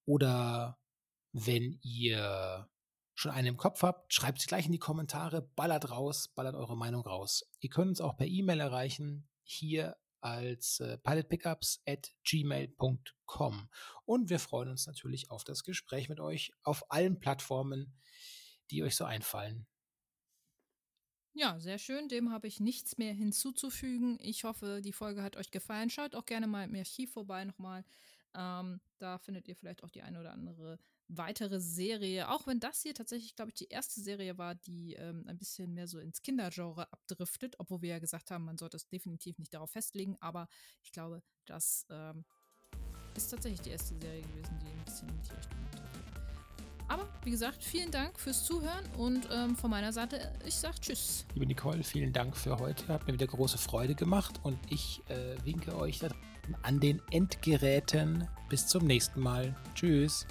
Oder 0.06 0.80
wenn 1.34 1.80
ihr 1.82 2.70
schon 3.16 3.32
einen 3.32 3.50
im 3.50 3.58
Kopf 3.58 3.84
habt, 3.84 4.14
schreibt 4.14 4.40
es 4.40 4.48
gleich 4.48 4.66
in 4.66 4.72
die 4.72 4.80
Kommentare, 4.80 5.42
ballert 5.56 5.92
raus, 5.92 6.30
ballert 6.30 6.56
eure 6.56 6.76
Meinung 6.76 7.04
raus. 7.04 7.44
Ihr 7.60 7.70
könnt 7.70 7.90
uns 7.90 8.02
auch 8.02 8.18
per 8.18 8.28
E-Mail 8.28 8.60
erreichen, 8.60 9.30
hier 9.44 9.96
als 10.24 10.80
äh, 10.80 10.98
pilotpickups 10.98 11.82
at 11.88 12.12
gmail.com. 12.24 13.70
Und 14.06 14.30
wir 14.30 14.40
freuen 14.40 14.70
uns 14.70 14.88
natürlich 14.88 15.30
auf 15.32 15.44
das 15.44 15.64
Gespräch 15.64 16.10
mit 16.10 16.20
euch 16.20 16.52
auf 16.64 16.90
allen 16.90 17.20
Plattformen, 17.20 18.00
die 18.72 18.84
euch 18.84 18.96
so 18.96 19.06
einfallen. 19.06 19.68
Ja, 21.36 21.60
sehr 21.60 21.80
schön. 21.80 22.10
Dem 22.10 22.32
habe 22.32 22.48
ich 22.48 22.60
nichts 22.60 23.00
mehr 23.00 23.14
hinzuzufügen. 23.14 24.20
Ich 24.22 24.44
hoffe, 24.44 24.82
die 24.84 24.94
Folge 24.94 25.24
hat 25.24 25.36
euch 25.36 25.50
gefallen. 25.50 25.90
Schaut 25.90 26.14
auch 26.14 26.26
gerne 26.26 26.46
mal 26.46 26.64
im 26.66 26.76
Archiv 26.76 27.14
vorbei 27.14 27.44
nochmal. 27.44 27.84
Ähm, 28.36 28.82
da 29.00 29.18
findet 29.18 29.48
ihr 29.48 29.56
vielleicht 29.56 29.84
auch 29.84 29.90
die 29.90 30.02
eine 30.02 30.20
oder 30.20 30.32
andere 30.32 30.80
weitere 31.08 31.60
Serie. 31.60 32.30
Auch 32.30 32.48
wenn 32.48 32.60
das 32.60 32.82
hier 32.82 32.94
tatsächlich, 32.94 33.36
glaube 33.36 33.50
ich, 33.50 33.56
die 33.56 33.68
erste 33.68 34.02
Serie 34.02 34.38
war, 34.38 34.56
die 34.56 34.94
ähm, 34.94 35.26
ein 35.28 35.38
bisschen 35.38 35.74
mehr 35.74 35.88
so 35.88 36.00
ins 36.00 36.22
Kindergenre 36.22 36.92
abdriftet. 36.92 37.56
Obwohl 37.60 37.82
wir 37.82 37.90
ja 37.90 38.00
gesagt 38.00 38.32
haben, 38.32 38.46
man 38.46 38.58
sollte 38.58 38.78
es 38.78 38.88
definitiv 38.88 39.38
nicht 39.38 39.54
darauf 39.54 39.72
festlegen. 39.72 40.18
Aber 40.20 40.48
ich 40.82 40.92
glaube, 40.92 41.22
das 41.46 41.86
ähm, 41.90 42.26
ist 43.16 43.30
tatsächlich 43.30 43.62
die 43.62 43.72
erste 43.72 43.96
Serie 43.96 44.22
gewesen, 44.22 44.60
die 44.62 44.68
ein 44.68 44.86
bisschen 44.86 45.10
in 45.10 45.22
die 45.22 45.34
Richtung 45.34 45.64
aber 46.94 47.08
wie 47.24 47.32
gesagt, 47.32 47.64
vielen 47.64 47.90
Dank 47.90 48.20
fürs 48.20 48.44
Zuhören 48.44 48.86
und 48.98 49.28
ähm, 49.32 49.56
von 49.56 49.72
meiner 49.72 49.92
Seite, 49.92 50.32
ich 50.46 50.54
sage 50.54 50.76
Tschüss. 50.80 51.26
Liebe 51.34 51.48
Nicole, 51.48 51.84
vielen 51.84 52.14
Dank 52.14 52.38
für 52.38 52.60
heute. 52.60 52.88
Hat 52.88 53.08
mir 53.08 53.14
wieder 53.14 53.26
große 53.26 53.58
Freude 53.58 53.96
gemacht 53.96 54.40
und 54.44 54.60
ich 54.70 55.02
äh, 55.08 55.36
winke 55.44 55.76
euch 55.76 56.00
an 56.62 56.80
den 56.80 57.02
Endgeräten. 57.12 58.28
Bis 58.50 58.68
zum 58.68 58.86
nächsten 58.86 59.22
Mal. 59.22 59.56
Tschüss. 59.76 60.28